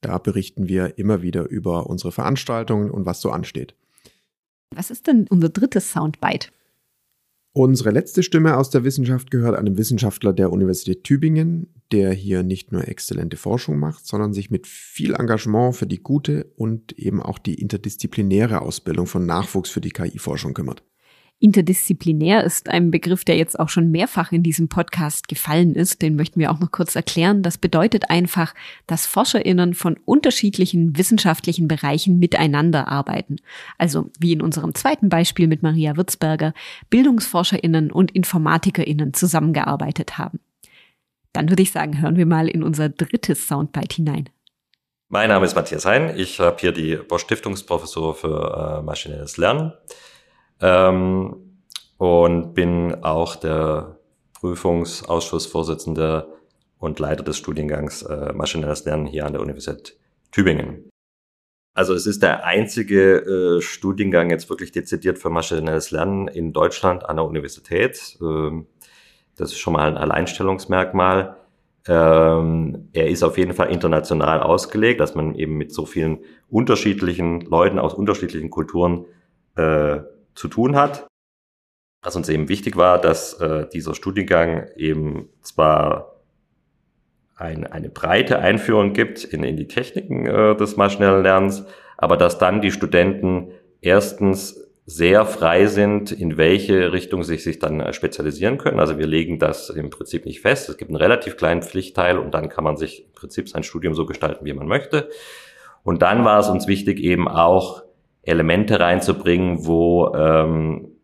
Da 0.02 0.18
berichten 0.18 0.68
wir 0.68 0.98
immer 0.98 1.22
wieder 1.22 1.48
über 1.50 1.88
unsere 1.88 2.12
Veranstaltungen 2.12 2.90
und 2.90 3.06
was 3.06 3.22
so 3.22 3.30
ansteht. 3.32 3.76
Was 4.74 4.90
ist 4.90 5.08
denn 5.08 5.28
unser 5.30 5.50
drittes 5.50 5.92
Soundbite? 5.92 6.50
Unsere 7.52 7.92
letzte 7.92 8.24
Stimme 8.24 8.56
aus 8.56 8.70
der 8.70 8.84
Wissenschaft 8.84 9.30
gehört 9.30 9.58
einem 9.58 9.78
Wissenschaftler 9.78 10.32
der 10.34 10.52
Universität 10.52 11.04
Tübingen, 11.04 11.68
der 11.92 12.14
hier 12.14 12.44
nicht 12.44 12.72
nur 12.72 12.88
exzellente 12.88 13.38
Forschung 13.38 13.80
macht, 13.80 14.06
sondern 14.06 14.34
sich 14.34 14.50
mit 14.50 14.68
viel 14.68 15.14
Engagement 15.14 15.76
für 15.76 15.88
die 15.88 16.02
gute 16.02 16.46
und 16.56 16.94
eben 16.98 17.22
auch 17.22 17.40
die 17.40 17.56
interdisziplinäre 17.56 18.62
Ausbildung 18.62 19.08
von 19.08 19.26
Nachwuchs 19.26 19.70
für 19.70 19.82
die 19.82 19.92
KI-Forschung 19.92 20.54
kümmert. 20.54 20.84
Interdisziplinär 21.42 22.44
ist 22.44 22.68
ein 22.68 22.92
Begriff, 22.92 23.24
der 23.24 23.38
jetzt 23.38 23.58
auch 23.58 23.70
schon 23.70 23.92
mehrfach 23.92 24.34
in 24.34 24.44
diesem 24.44 24.68
Podcast 24.68 25.30
gefallen 25.30 25.74
ist. 25.74 26.02
Den 26.02 26.18
möchten 26.18 26.40
wir 26.42 26.52
auch 26.52 26.60
noch 26.60 26.72
kurz 26.72 26.98
erklären. 26.98 27.44
Das 27.44 27.58
bedeutet 27.58 28.10
einfach, 28.10 28.54
dass 28.88 29.06
ForscherInnen 29.06 29.74
von 29.74 29.96
unterschiedlichen 30.04 30.98
wissenschaftlichen 30.98 31.70
Bereichen 31.70 32.20
miteinander 32.20 32.90
arbeiten. 32.90 33.38
Also 33.78 34.12
wie 34.20 34.34
in 34.34 34.42
unserem 34.42 34.76
zweiten 34.76 35.08
Beispiel 35.08 35.48
mit 35.48 35.64
Maria 35.64 35.96
Würzberger, 35.96 36.54
BildungsforscherInnen 36.90 37.90
und 37.90 38.12
InformatikerInnen 38.12 39.14
zusammengearbeitet 39.14 40.18
haben. 40.18 40.40
Dann 41.34 41.50
würde 41.50 41.62
ich 41.62 41.72
sagen, 41.72 42.02
hören 42.02 42.18
wir 42.18 42.26
mal 42.26 42.48
in 42.48 42.64
unser 42.64 42.90
drittes 42.90 43.48
Soundbite 43.48 43.96
hinein. 43.96 44.30
Mein 45.10 45.30
Name 45.30 45.46
ist 45.46 45.56
Matthias 45.56 45.86
Hein. 45.86 46.14
Ich 46.18 46.40
habe 46.40 46.58
hier 46.60 46.72
die 46.72 46.96
Bosch 46.96 47.24
Stiftungsprofessur 47.24 48.14
für 48.16 48.80
äh, 48.80 48.84
maschinelles 48.84 49.38
Lernen 49.38 49.74
ähm, 50.62 51.62
und 51.98 52.54
bin 52.54 53.04
auch 53.04 53.36
der 53.36 53.98
Prüfungsausschussvorsitzende 54.34 56.28
und 56.78 57.00
Leiter 57.00 57.24
des 57.24 57.38
Studiengangs 57.38 58.04
äh, 58.04 58.34
Maschinelles 58.34 58.86
Lernen 58.86 59.06
hier 59.06 59.26
an 59.26 59.34
der 59.34 59.42
Universität 59.42 59.98
Tübingen. 60.32 60.90
Also 61.74 61.94
es 61.94 62.06
ist 62.06 62.24
der 62.24 62.46
einzige 62.46 63.58
äh, 63.58 63.62
Studiengang 63.62 64.30
jetzt 64.30 64.50
wirklich 64.50 64.72
dezidiert 64.72 65.18
für 65.18 65.30
maschinelles 65.30 65.92
Lernen 65.92 66.28
in 66.28 66.54
Deutschland 66.54 67.06
an 67.08 67.18
der 67.18 67.26
Universität. 67.26 68.18
Ähm, 68.22 68.68
das 69.40 69.52
ist 69.52 69.60
schon 69.60 69.74
mal 69.74 69.88
ein 69.88 69.98
Alleinstellungsmerkmal. 69.98 71.38
Ähm, 71.88 72.90
er 72.94 73.08
ist 73.08 73.24
auf 73.24 73.38
jeden 73.38 73.54
Fall 73.54 73.72
international 73.72 74.42
ausgelegt, 74.42 75.00
dass 75.00 75.16
man 75.16 75.34
eben 75.36 75.58
mit 75.58 75.74
so 75.74 75.86
vielen 75.86 76.20
unterschiedlichen 76.50 77.42
Leuten 77.42 77.80
aus 77.80 77.94
unterschiedlichen 77.94 78.50
Kulturen 78.50 79.06
äh, 79.56 80.02
zu 80.36 80.48
tun 80.50 80.76
hat. 80.76 81.08
Was 82.04 82.16
uns 82.16 82.30
eben 82.30 82.50
wichtig 82.50 82.76
war, 82.78 83.00
dass 83.00 83.34
äh, 83.36 83.68
dieser 83.70 83.96
Studiengang 83.96 84.68
eben 84.76 85.30
zwar 85.42 86.20
ein, 87.36 87.66
eine 87.66 87.90
breite 87.90 88.40
Einführung 88.40 88.94
gibt 88.94 89.24
in, 89.24 89.44
in 89.44 89.56
die 89.56 89.68
Techniken 89.68 90.26
äh, 90.26 90.56
des 90.56 90.78
maschinellen 90.78 91.24
Lernens, 91.24 91.66
aber 91.98 92.18
dass 92.18 92.38
dann 92.38 92.62
die 92.62 92.72
Studenten 92.72 93.52
erstens 93.82 94.69
sehr 94.90 95.28
frei 95.28 95.68
sind, 95.68 96.12
in 96.12 96.36
welche 96.38 96.92
Richtung 96.92 97.24
sie 97.24 97.38
sich 97.38 97.60
dann 97.60 97.80
äh, 97.80 97.94
spezialisieren 97.94 98.58
können. 98.58 98.80
Also 98.80 98.98
wir 98.98 99.06
legen 99.06 99.38
das 99.38 99.70
im 99.70 99.92
Prinzip 99.92 100.26
nicht 100.26 100.42
fest. 100.42 100.68
Es 100.68 100.78
gibt 100.78 100.90
einen 100.90 100.96
relativ 100.96 101.38
kleinen 101.38 101.62
Pflichtteil 101.62 102.18
und 102.18 102.34
dann 102.34 102.50
kann 102.50 102.64
man 102.64 102.76
sich 102.76 103.06
im 103.06 103.14
Prinzip 103.14 103.48
sein 103.50 103.62
Studium 103.62 103.94
so 103.94 104.08
gestalten, 104.08 104.46
wie 104.46 104.54
man 104.54 104.68
möchte. 104.68 105.10
Und 105.84 106.02
dann 106.02 106.26
war 106.26 106.40
es 106.40 106.50
uns 106.50 106.66
wichtig, 106.68 107.00
eben 107.02 107.28
auch 107.28 107.84
Elemente 108.24 108.80
reinzubringen, 108.80 109.68
wo 109.68 110.12
ähm, 110.16 110.96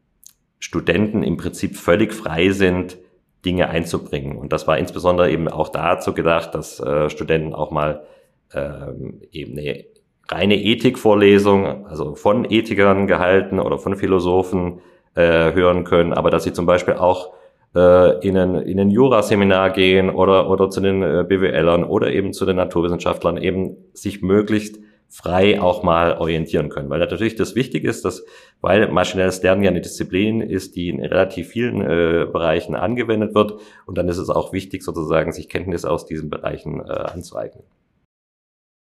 Studenten 0.57 1.21
im 1.21 1.37
Prinzip 1.37 1.75
völlig 1.75 2.11
frei 2.11 2.49
sind, 2.49 2.97
Dinge 3.45 3.69
einzubringen. 3.69 4.35
Und 4.35 4.51
das 4.51 4.65
war 4.65 4.79
insbesondere 4.79 5.29
eben 5.29 5.47
auch 5.47 5.69
dazu 5.69 6.15
gedacht, 6.15 6.55
dass 6.55 6.79
äh, 6.79 7.11
Studenten 7.11 7.53
auch 7.53 7.69
mal 7.69 8.03
ähm, 8.51 9.21
eben 9.31 9.51
eine 9.51 9.85
reine 10.29 10.61
Ethikvorlesung, 10.61 11.87
also 11.87 12.15
von 12.15 12.45
Ethikern 12.49 13.07
gehalten 13.07 13.59
oder 13.59 13.77
von 13.77 13.95
Philosophen 13.95 14.79
äh, 15.15 15.53
hören 15.53 15.83
können, 15.83 16.13
aber 16.13 16.29
dass 16.29 16.43
sie 16.43 16.53
zum 16.53 16.65
Beispiel 16.65 16.95
auch 16.95 17.33
äh, 17.75 18.25
in 18.25 18.37
ein, 18.37 18.55
in 18.55 18.79
ein 18.79 18.89
Juraseminar 18.89 19.71
gehen 19.71 20.09
oder, 20.09 20.49
oder 20.49 20.69
zu 20.69 20.81
den 20.81 21.03
äh, 21.03 21.25
BWLern 21.27 21.83
oder 21.83 22.11
eben 22.11 22.33
zu 22.33 22.45
den 22.45 22.55
Naturwissenschaftlern 22.55 23.37
eben 23.37 23.77
sich 23.93 24.21
möglichst 24.21 24.79
frei 25.07 25.61
auch 25.61 25.83
mal 25.83 26.17
orientieren 26.17 26.69
können. 26.69 26.89
Weil 26.89 26.99
natürlich 26.99 27.35
das 27.35 27.55
wichtig 27.55 27.83
ist, 27.83 28.03
dass, 28.05 28.25
weil 28.61 28.91
maschinelles 28.91 29.41
Lernen 29.43 29.63
ja 29.63 29.69
eine 29.69 29.81
Disziplin 29.81 30.41
ist, 30.41 30.75
die 30.75 30.89
in 30.89 30.99
relativ 30.99 31.49
vielen 31.49 31.81
äh, 31.81 32.25
Bereichen 32.25 32.75
angewendet 32.75 33.35
wird. 33.35 33.53
Und 33.85 33.97
dann 33.97 34.09
ist 34.09 34.17
es 34.17 34.29
auch 34.29 34.51
wichtig, 34.51 34.83
sozusagen, 34.83 35.31
sich 35.31 35.47
Kenntnisse 35.47 35.89
aus 35.89 36.05
diesen 36.05 36.29
Bereichen 36.29 36.81
äh, 36.81 36.91
anzueignen. 36.91 37.63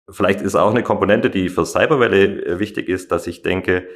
Vielleicht 0.08 0.40
ist 0.40 0.54
auch 0.54 0.70
eine 0.70 0.84
Komponente, 0.84 1.30
die 1.30 1.48
für 1.48 1.66
Cyber 1.66 1.98
Valley 1.98 2.40
äh, 2.40 2.58
wichtig 2.60 2.88
ist, 2.88 3.10
dass 3.10 3.26
ich 3.26 3.42
denke, 3.42 3.88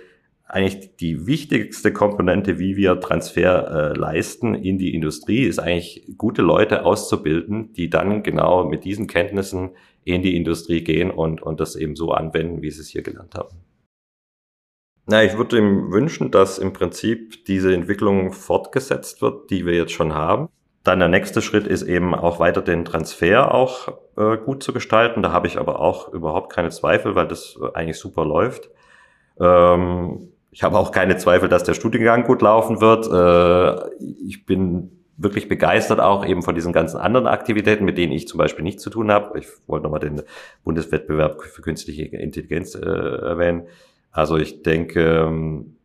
eigentlich 0.45 0.97
die 0.97 1.27
wichtigste 1.29 1.93
Komponente, 1.93 2.59
wie 2.59 2.77
wir 2.77 2.99
Transfer 2.99 3.93
äh, 3.93 3.97
leisten 3.97 4.55
in 4.55 4.79
die 4.79 4.95
Industrie, 4.95 5.45
ist 5.45 5.61
eigentlich 5.61 6.15
gute 6.19 6.43
Leute 6.43 6.85
auszubilden, 6.85 7.73
die 7.75 7.89
dann 7.89 8.25
genau 8.25 8.65
mit 8.65 8.85
diesen 8.85 9.07
Kenntnissen 9.07 9.71
in 10.03 10.23
die 10.23 10.37
Industrie 10.37 10.83
gehen 10.83 11.13
und, 11.13 11.41
und 11.41 11.61
das 11.61 11.77
eben 11.77 11.95
so 11.95 12.11
anwenden, 12.11 12.63
wie 12.63 12.71
sie 12.71 12.81
es 12.81 12.89
hier 12.89 13.03
gelernt 13.03 13.37
haben. 13.37 13.59
Na, 15.07 15.23
ich 15.23 15.37
würde 15.37 15.59
ihm 15.59 15.93
wünschen, 15.93 16.31
dass 16.33 16.59
im 16.59 16.73
Prinzip 16.73 17.45
diese 17.45 17.73
Entwicklung 17.73 18.33
fortgesetzt 18.33 19.23
wird, 19.23 19.51
die 19.51 19.67
wir 19.67 19.75
jetzt 19.75 19.93
schon 19.93 20.15
haben. 20.15 20.49
Dann 20.83 20.99
der 20.99 21.09
nächste 21.09 21.43
Schritt 21.43 21.67
ist 21.67 21.83
eben 21.83 22.15
auch 22.15 22.39
weiter 22.41 22.63
den 22.63 22.85
Transfer 22.85 23.55
auch 23.55 23.99
äh, 24.17 24.39
gut 24.39 24.63
zu 24.63 24.73
gestalten. 24.73 25.23
Da 25.23 25.31
habe 25.31 25.47
ich 25.47 25.59
aber 25.59 25.81
auch 25.81 26.13
überhaupt 26.13 26.53
keine 26.53 26.71
Zweifel, 26.71 27.15
weil 27.15 27.29
das 27.29 27.59
eigentlich 27.75 27.99
super 27.99 28.25
läuft. 28.25 28.71
Ähm, 29.39 30.33
ich 30.51 30.63
habe 30.63 30.79
auch 30.79 30.91
keine 30.91 31.17
Zweifel, 31.17 31.49
dass 31.49 31.65
der 31.65 31.75
Studiengang 31.75 32.25
gut 32.25 32.43
laufen 32.43 32.81
wird. 32.81 33.07
Äh, 33.07 33.91
ich 34.27 34.47
bin 34.47 35.05
wirklich 35.17 35.49
begeistert 35.49 36.01
auch 36.01 36.25
eben 36.25 36.43
von 36.43 36.55
diesen 36.55 36.73
ganzen 36.73 36.97
anderen 36.97 37.27
Aktivitäten, 37.27 37.85
mit 37.85 37.99
denen 37.99 38.13
ich 38.13 38.27
zum 38.27 38.39
Beispiel 38.39 38.65
nichts 38.65 38.83
zu 38.83 38.89
tun 38.89 39.13
habe. 39.13 39.39
Ich 39.39 39.49
wollte 39.67 39.85
nochmal 39.85 40.01
den 40.01 40.23
Bundeswettbewerb 40.65 41.43
für 41.43 41.61
künstliche 41.61 42.05
Intelligenz 42.05 42.75
äh, 42.75 42.81
erwähnen. 42.81 43.67
Also 44.11 44.39
ich 44.39 44.63
denke, 44.63 45.25
ähm, 45.27 45.77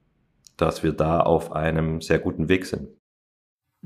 dass 0.56 0.84
wir 0.84 0.94
da 0.94 1.20
auf 1.20 1.52
einem 1.52 2.00
sehr 2.00 2.20
guten 2.20 2.48
Weg 2.48 2.66
sind. 2.66 2.88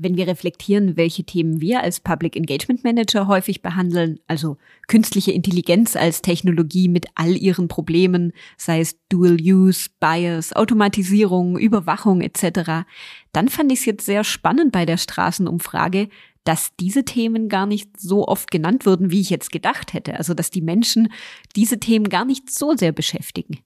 Wenn 0.02 0.16
wir 0.16 0.26
reflektieren, 0.26 0.96
welche 0.96 1.24
Themen 1.24 1.60
wir 1.60 1.82
als 1.82 2.00
Public 2.00 2.34
Engagement 2.34 2.84
Manager 2.84 3.26
häufig 3.26 3.60
behandeln, 3.60 4.18
also 4.26 4.56
künstliche 4.88 5.30
Intelligenz 5.30 5.94
als 5.94 6.22
Technologie 6.22 6.88
mit 6.88 7.08
all 7.16 7.36
ihren 7.36 7.68
Problemen, 7.68 8.32
sei 8.56 8.80
es 8.80 8.98
Dual 9.10 9.36
Use, 9.38 9.90
Bias, 10.00 10.54
Automatisierung, 10.54 11.58
Überwachung 11.58 12.22
etc., 12.22 12.86
dann 13.32 13.48
fand 13.48 13.72
ich 13.72 13.80
es 13.80 13.84
jetzt 13.84 14.06
sehr 14.06 14.24
spannend 14.24 14.72
bei 14.72 14.86
der 14.86 14.96
Straßenumfrage, 14.96 16.08
dass 16.44 16.74
diese 16.80 17.04
Themen 17.04 17.50
gar 17.50 17.66
nicht 17.66 18.00
so 18.00 18.26
oft 18.26 18.50
genannt 18.50 18.86
würden, 18.86 19.10
wie 19.10 19.20
ich 19.20 19.28
jetzt 19.28 19.52
gedacht 19.52 19.92
hätte. 19.92 20.16
Also 20.16 20.32
dass 20.32 20.50
die 20.50 20.62
Menschen 20.62 21.12
diese 21.56 21.78
Themen 21.78 22.08
gar 22.08 22.24
nicht 22.24 22.50
so 22.50 22.74
sehr 22.74 22.92
beschäftigen. 22.92 23.58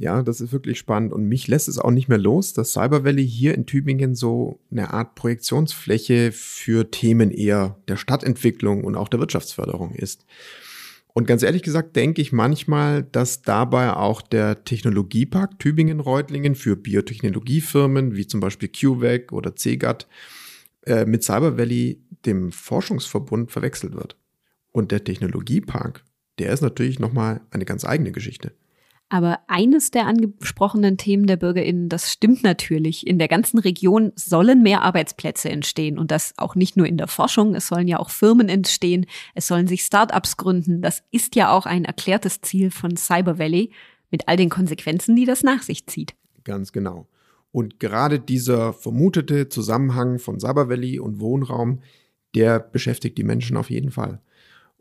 Ja, 0.00 0.22
das 0.22 0.40
ist 0.40 0.52
wirklich 0.52 0.78
spannend 0.78 1.12
und 1.12 1.24
mich 1.24 1.48
lässt 1.48 1.66
es 1.66 1.80
auch 1.80 1.90
nicht 1.90 2.08
mehr 2.08 2.18
los, 2.18 2.52
dass 2.52 2.72
Cyber 2.72 3.04
Valley 3.04 3.28
hier 3.28 3.54
in 3.54 3.66
Tübingen 3.66 4.14
so 4.14 4.60
eine 4.70 4.92
Art 4.94 5.16
Projektionsfläche 5.16 6.30
für 6.30 6.92
Themen 6.92 7.32
eher 7.32 7.76
der 7.88 7.96
Stadtentwicklung 7.96 8.84
und 8.84 8.94
auch 8.94 9.08
der 9.08 9.18
Wirtschaftsförderung 9.18 9.96
ist. 9.96 10.24
Und 11.14 11.26
ganz 11.26 11.42
ehrlich 11.42 11.62
gesagt 11.62 11.96
denke 11.96 12.22
ich 12.22 12.30
manchmal, 12.30 13.02
dass 13.02 13.42
dabei 13.42 13.92
auch 13.94 14.22
der 14.22 14.62
Technologiepark 14.62 15.58
Tübingen-Reutlingen 15.58 16.54
für 16.54 16.76
Biotechnologiefirmen 16.76 18.14
wie 18.14 18.28
zum 18.28 18.38
Beispiel 18.38 18.68
QVAC 18.68 19.32
oder 19.32 19.56
CGAT 19.56 20.06
äh, 20.86 21.06
mit 21.06 21.24
Cyber 21.24 21.58
Valley, 21.58 22.00
dem 22.24 22.52
Forschungsverbund, 22.52 23.50
verwechselt 23.50 23.96
wird. 23.96 24.16
Und 24.70 24.92
der 24.92 25.02
Technologiepark, 25.02 26.04
der 26.38 26.52
ist 26.52 26.60
natürlich 26.60 27.00
nochmal 27.00 27.40
eine 27.50 27.64
ganz 27.64 27.84
eigene 27.84 28.12
Geschichte. 28.12 28.52
Aber 29.10 29.40
eines 29.46 29.90
der 29.90 30.06
angesprochenen 30.06 30.98
Themen 30.98 31.26
der 31.26 31.36
BürgerInnen, 31.36 31.88
das 31.88 32.12
stimmt 32.12 32.42
natürlich. 32.42 33.06
In 33.06 33.18
der 33.18 33.28
ganzen 33.28 33.58
Region 33.58 34.12
sollen 34.16 34.62
mehr 34.62 34.82
Arbeitsplätze 34.82 35.48
entstehen 35.48 35.98
und 35.98 36.10
das 36.10 36.34
auch 36.36 36.54
nicht 36.54 36.76
nur 36.76 36.86
in 36.86 36.98
der 36.98 37.08
Forschung. 37.08 37.54
Es 37.54 37.68
sollen 37.68 37.88
ja 37.88 37.98
auch 38.00 38.10
Firmen 38.10 38.50
entstehen. 38.50 39.06
Es 39.34 39.46
sollen 39.46 39.66
sich 39.66 39.82
Startups 39.82 40.36
gründen. 40.36 40.82
Das 40.82 41.02
ist 41.10 41.36
ja 41.36 41.50
auch 41.50 41.64
ein 41.64 41.86
erklärtes 41.86 42.42
Ziel 42.42 42.70
von 42.70 42.96
Cyber 42.96 43.38
Valley 43.38 43.70
mit 44.10 44.28
all 44.28 44.36
den 44.36 44.50
Konsequenzen, 44.50 45.16
die 45.16 45.24
das 45.24 45.42
nach 45.42 45.62
sich 45.62 45.86
zieht. 45.86 46.14
Ganz 46.44 46.72
genau. 46.72 47.08
Und 47.50 47.80
gerade 47.80 48.20
dieser 48.20 48.74
vermutete 48.74 49.48
Zusammenhang 49.48 50.18
von 50.18 50.38
Cyber 50.38 50.68
Valley 50.68 50.98
und 50.98 51.18
Wohnraum, 51.18 51.80
der 52.34 52.60
beschäftigt 52.60 53.16
die 53.16 53.24
Menschen 53.24 53.56
auf 53.56 53.70
jeden 53.70 53.90
Fall. 53.90 54.20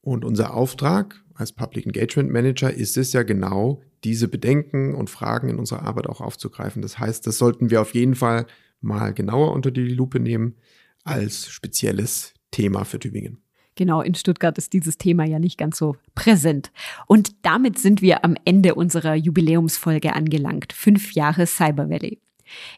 Und 0.01 0.25
unser 0.25 0.53
Auftrag 0.53 1.23
als 1.33 1.53
Public 1.53 1.85
Engagement 1.85 2.29
Manager 2.29 2.73
ist 2.73 2.97
es 2.97 3.13
ja 3.13 3.23
genau, 3.23 3.81
diese 4.03 4.27
Bedenken 4.27 4.93
und 4.93 5.09
Fragen 5.09 5.49
in 5.49 5.59
unserer 5.59 5.83
Arbeit 5.83 6.07
auch 6.07 6.21
aufzugreifen. 6.21 6.81
Das 6.81 6.99
heißt, 6.99 7.25
das 7.25 7.37
sollten 7.37 7.69
wir 7.69 7.81
auf 7.81 7.93
jeden 7.93 8.15
Fall 8.15 8.45
mal 8.81 9.13
genauer 9.13 9.53
unter 9.53 9.71
die 9.71 9.87
Lupe 9.89 10.19
nehmen 10.19 10.55
als 11.03 11.49
spezielles 11.49 12.33
Thema 12.51 12.83
für 12.83 12.99
Tübingen. 12.99 13.41
Genau, 13.75 14.01
in 14.01 14.15
Stuttgart 14.15 14.57
ist 14.57 14.73
dieses 14.73 14.97
Thema 14.97 15.23
ja 15.25 15.37
nicht 15.37 15.57
ganz 15.57 15.77
so 15.77 15.95
präsent. 16.15 16.71
Und 17.05 17.35
damit 17.43 17.77
sind 17.77 18.01
wir 18.01 18.25
am 18.25 18.35
Ende 18.43 18.73
unserer 18.73 19.13
Jubiläumsfolge 19.13 20.13
angelangt. 20.13 20.73
Fünf 20.73 21.13
Jahre 21.13 21.45
Cyber 21.45 21.89
Valley. 21.89 22.19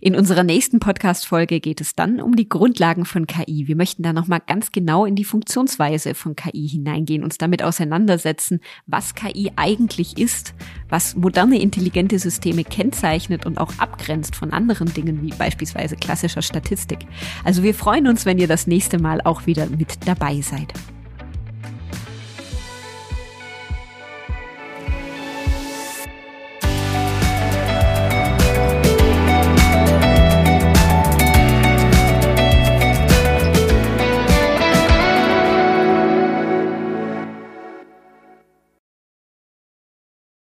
In 0.02 0.16
unserer 0.16 0.44
nächsten 0.44 0.80
Podcast-Folge 0.80 1.60
geht 1.60 1.82
es 1.82 1.96
dann 1.96 2.22
um 2.22 2.36
die 2.36 2.50
Grundlagen 2.50 3.06
von 3.06 3.28
KI. 3.28 3.68
Wir 3.68 3.76
möchten 3.76 4.04
da 4.04 4.14
nochmal 4.14 4.42
ganz 4.46 4.72
genau 4.72 5.06
in 5.06 5.16
die 5.16 5.24
Funktionsweise 5.24 6.16
von 6.16 6.36
KI 6.36 6.68
hineingehen, 6.68 7.24
uns 7.24 7.38
damit 7.38 7.64
auseinandersetzen, 7.64 8.60
was 8.86 9.16
KI 9.16 9.52
eigentlich 9.56 10.18
ist, 10.18 10.54
was 10.90 11.16
moderne 11.16 11.62
intelligente 11.62 12.20
Systeme 12.20 12.64
kennzeichnet 12.64 13.46
und 13.46 13.58
auch 13.58 13.78
abgrenzt 13.78 14.36
von 14.36 14.52
anderen 14.52 14.94
Dingen 14.94 15.22
wie 15.22 15.34
beispielsweise 15.34 15.96
klassischer 15.96 16.42
Statistik. 16.42 17.00
Also 17.44 17.64
wir 17.64 17.74
freuen 17.74 18.08
uns, 18.08 18.26
wenn 18.26 18.40
ihr 18.40 18.48
das 18.48 18.68
nächste 18.68 19.00
Mal 19.00 19.22
auch 19.22 19.46
wieder 19.46 19.68
mit 19.68 20.08
dabei 20.08 20.42
seid. 20.42 20.74